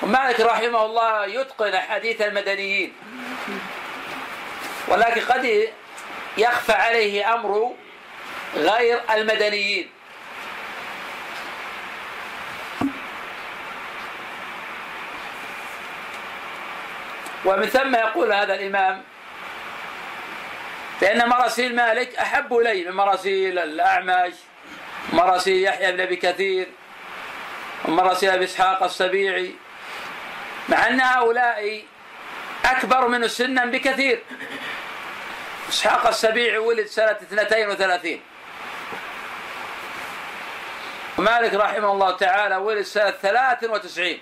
[0.02, 2.94] ومالك رحمه الله يتقن حديث المدنيين.
[4.88, 5.70] ولكن قد
[6.40, 7.74] يخفى عليه أمر
[8.56, 9.90] غير المدنيين.
[17.46, 19.04] ومن ثم يقول هذا الإمام
[21.02, 24.34] بأن مراسيل مالك أحب إليه من مراسيل الأعمش
[25.14, 26.68] مراسيل يحيى بن أبي كثير
[27.86, 29.52] ومراسيل أبي إسحاق السبيعي
[30.70, 31.84] مع أن هؤلاء
[32.66, 34.24] أكبر منه سنا بكثير.
[35.70, 38.20] إسحاق السبيعي ولد سنة 32
[41.18, 44.18] ومالك رحمه الله تعالى ولد سنة 93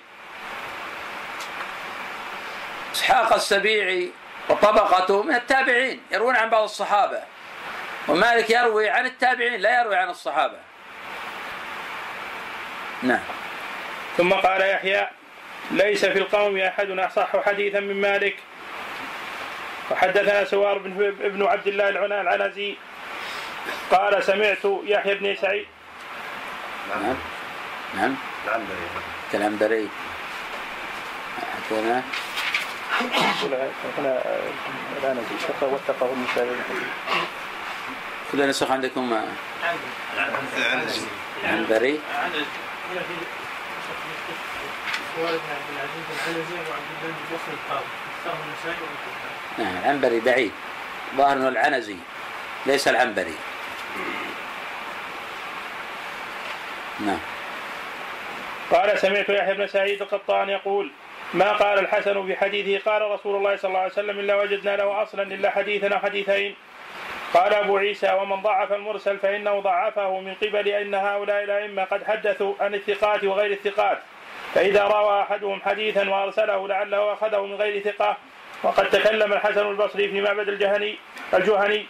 [2.94, 4.12] إسحاق السبيعي
[4.50, 7.20] وطبقته من التابعين يروون عن بعض الصحابة.
[8.08, 10.58] ومالك يروي عن التابعين لا يروي عن الصحابة.
[13.04, 13.24] نعم.
[14.18, 15.08] ثم قال يحيى
[15.72, 18.36] ليس في القوم أحد أصح حديثا من مالك.
[19.92, 21.90] وحدثنا سوار بن ابن عبد الله
[22.22, 22.76] العنزي.
[23.92, 25.66] قال سمعت يحيى بن سعيد.
[26.90, 27.16] نعم.
[27.96, 28.16] نعم.
[29.34, 29.90] العنبري
[31.54, 32.04] حدثنا
[33.98, 34.24] هنا
[35.04, 36.56] العنزي وثقه النسائي
[38.32, 39.22] كل نسخ عندكم.
[41.44, 42.00] عنبري
[45.18, 48.07] والد عبد العزيز العنزي وعبد الله بن القاضي
[49.58, 50.52] نعم العنبري بعيد.
[51.16, 51.96] ظاهر إنه العنزي
[52.66, 53.36] ليس العنبري.
[57.00, 57.20] نعم.
[58.72, 60.92] قال سمعت يحيى بن سعيد القطان يقول
[61.34, 65.04] ما قال الحسن في حديثه قال رسول الله صلى الله عليه وسلم إلا وجدنا له
[65.04, 66.56] أصلا إلا حديثا حديثين.
[67.34, 72.54] قال أبو عيسى ومن ضعف المرسل فإنه ضعفه من قبل أن هؤلاء الأئمة قد حدثوا
[72.60, 74.00] عن الثقات وغير الثقات.
[74.54, 78.18] فإذا روى أحدهم حديثا وأرسله لعله أخذه من غير ثقة
[78.64, 80.98] وقد تكلم الحسن البصري في معبد الجهني
[81.34, 81.86] الجهني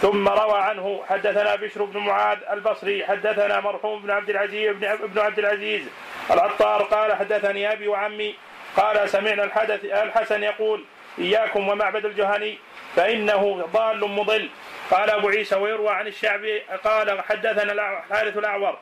[0.00, 5.38] ثم روى عنه حدثنا بشر بن معاذ البصري حدثنا مرحوم بن عبد العزيز بن عبد
[5.38, 5.82] العزيز
[6.30, 8.34] العطار قال حدثني أبي وعمي
[8.76, 10.84] قال سمعنا الحدث الحسن يقول
[11.18, 12.58] إياكم ومعبد الجهني
[12.96, 14.48] فإنه ضال مضل.
[14.90, 18.78] قال أبو عيسى ويروى عن الشعبي قال حدثنا الحارث الأعور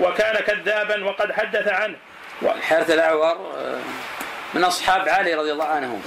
[0.00, 1.96] وكان كذابا وقد حدث عنه.
[2.42, 3.80] الحارث الأعور آه،
[4.54, 6.02] من أصحاب علي رضي الله عنهم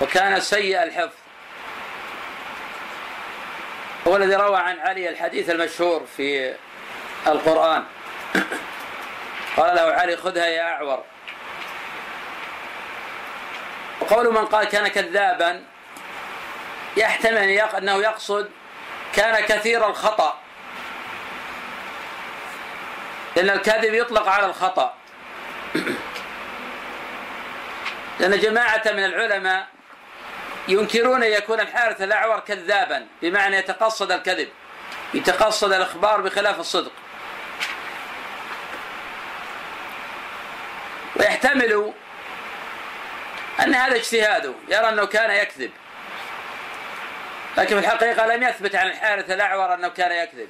[0.00, 1.14] وكان سيء الحفظ.
[4.08, 6.54] هو الذي روى عن علي الحديث المشهور في
[7.26, 7.84] القرآن.
[9.56, 11.04] قال له علي خذها يا أعور.
[14.00, 15.64] وقول من قال كان كذابا
[16.96, 18.50] يحتمل أنه يقصد
[19.14, 20.38] كان كثير الخطأ.
[23.36, 24.94] لأن الكذب يطلق على الخطأ.
[28.20, 29.66] لأن جماعة من العلماء
[30.68, 34.48] ينكرون أن يكون الحارث الأعور كذابا بمعنى يتقصد الكذب
[35.14, 36.92] يتقصد الإخبار بخلاف الصدق.
[41.16, 41.92] ويحتمل
[43.60, 45.70] أن هذا اجتهاده يرى أنه كان يكذب.
[47.58, 50.48] لكن في الحقيقة لم يثبت عن الحارث الأعور أنه كان يكذب.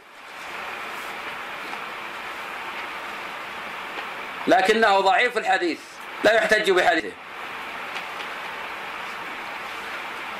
[4.46, 5.78] لكنه ضعيف الحديث.
[6.24, 7.12] لا يحتج بحديثه.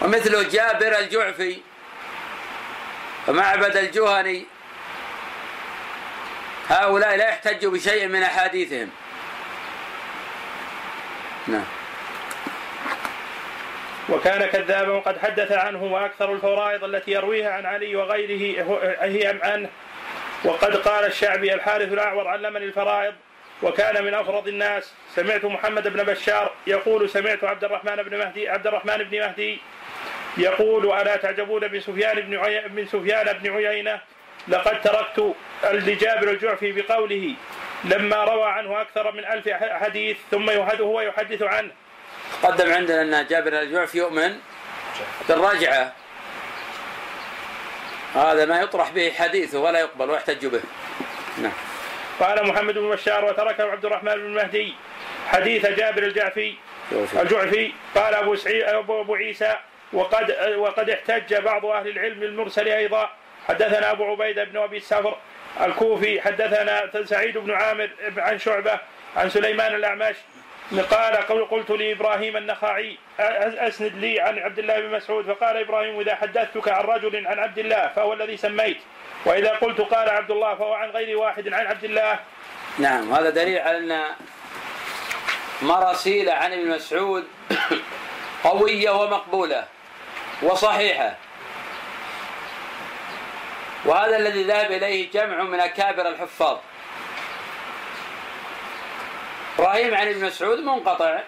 [0.01, 1.59] ومثل جابر الجعفي
[3.29, 4.47] ومعبد الجهني
[6.69, 8.91] هؤلاء لا يحتجوا بشيء من أحاديثهم.
[11.47, 11.65] نعم.
[14.09, 18.65] وكان كذابا وقد حدث عنه وأكثر الفرائض التي يرويها عن علي وغيره
[19.03, 19.69] هي عنه
[20.45, 23.15] وقد قال الشعبي الحارث الأعور علمني الفرائض
[23.63, 28.67] وكان من أفرض الناس سمعت محمد بن بشار يقول سمعت عبد الرحمن بن مهدي عبد
[28.67, 29.61] الرحمن بن مهدي
[30.37, 32.69] يقول ألا تعجبون من سفيان بن عي...
[32.69, 34.01] من سفيان بن عيينة؟
[34.49, 35.35] لقد تركت
[35.65, 37.35] لجابر الجعفي بقوله
[37.85, 40.51] لما روى عنه أكثر من ألف حديث ثم
[40.81, 41.71] هو يحدث عنه.
[42.43, 44.39] قدم عندنا أن جابر الجعفي يؤمن
[45.29, 45.93] بالرجعة.
[48.15, 50.61] هذا ما يطرح به حديثه ولا يقبل ويحتج به.
[51.39, 51.53] نعم.
[52.21, 54.75] قال محمد بن بشار وتركه عبد الرحمن بن مهدي.
[55.29, 56.55] حديث جابر الجعفي
[56.93, 59.57] الجعفي قال أبو سعيد ابو عيسى
[59.93, 63.11] وقد وقد احتج بعض أهل العلم بالمرسل أيضا.
[63.49, 65.17] حدثنا أبو عبيده بن أبي السفر
[65.65, 66.21] الكوفي.
[66.21, 68.79] حدثنا سعيد بن عامر عن شعبة
[69.17, 70.17] عن سليمان الأعمش.
[70.91, 71.17] قال
[71.51, 75.25] قلت لإبراهيم النخعي أسند لي عن عبد الله بن مسعود.
[75.27, 78.79] فقال إبراهيم إذا حدثتك عن رجل عن عبد الله فهو الذي سميت.
[79.25, 82.19] وإذا قلت قال عبد الله فهو عن غير واحد عن عبد الله.
[82.79, 84.05] نعم هذا دليل على أن
[85.63, 87.29] مراسيل عن ابن مسعود
[88.45, 89.67] قوية ومقبولة
[90.43, 91.17] وصحيحة.
[93.85, 96.59] وهذا الذي ذهب إليه جمع من أكابر الحفاظ.
[99.59, 101.21] إبراهيم عن ابن مسعود منقطع.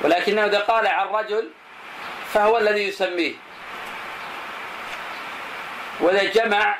[0.00, 1.50] ولكنه إذا قال عن رجل
[2.32, 3.34] فهو الذي يسميه.
[6.00, 6.78] وإذا جمع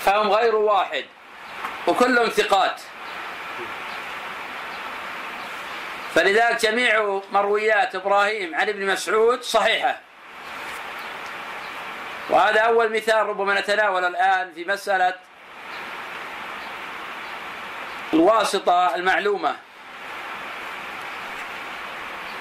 [0.00, 1.04] فهم غير واحد
[1.86, 2.80] وكلهم ثقات.
[6.14, 10.00] فلذلك جميع مرويات إبراهيم عن ابن مسعود صحيحة.
[12.30, 15.14] وهذا أول مثال ربما نتناول الآن في مسألة
[18.12, 19.56] الواسطة المعلومة.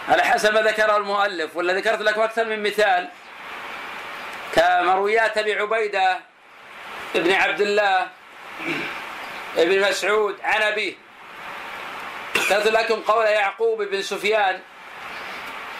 [0.09, 3.09] على حسب ما ذكره المؤلف ولا ذكرت لكم أكثر من مثال
[4.53, 6.19] كمرويات أبي عبيدة
[7.15, 8.07] ابن عبد الله
[9.57, 10.93] ابن مسعود عن أبيه.
[12.37, 14.59] ذكرت لكم قول يعقوب بن سفيان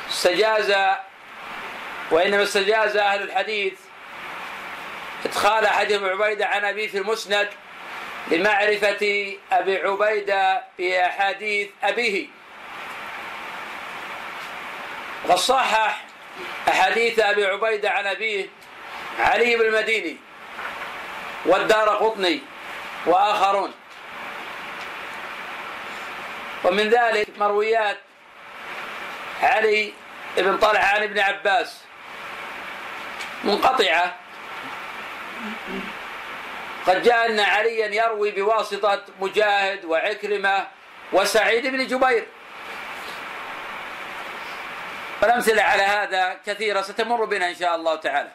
[0.10, 0.76] استجاز
[2.12, 3.74] وإنما استجاز أهل الحديث
[5.26, 7.50] إدخال أحدهم عبيدة عن أبيه في المسند
[8.32, 12.28] لمعرفة أبي عبيدة بأحاديث أبيه.
[15.26, 16.04] وقد صحح
[16.70, 18.50] أحاديث أبي عبيدة عن أبيه
[19.20, 20.18] علي بن المديني
[21.46, 22.42] والدار قطني
[23.06, 23.74] وآخرون.
[26.64, 27.98] ومن ذلك مرويات
[29.42, 29.94] علي
[30.38, 31.82] بن طلحة عن ابن عباس
[33.44, 34.16] منقطعة.
[36.88, 40.68] قد جاء أن عليا يروي بواسطة مجاهد وعكرمة
[41.14, 42.28] وسعيد بن جبير.
[45.22, 48.32] والأمثلة على هذا كثيرة ستمر بنا إن شاء الله تعالى.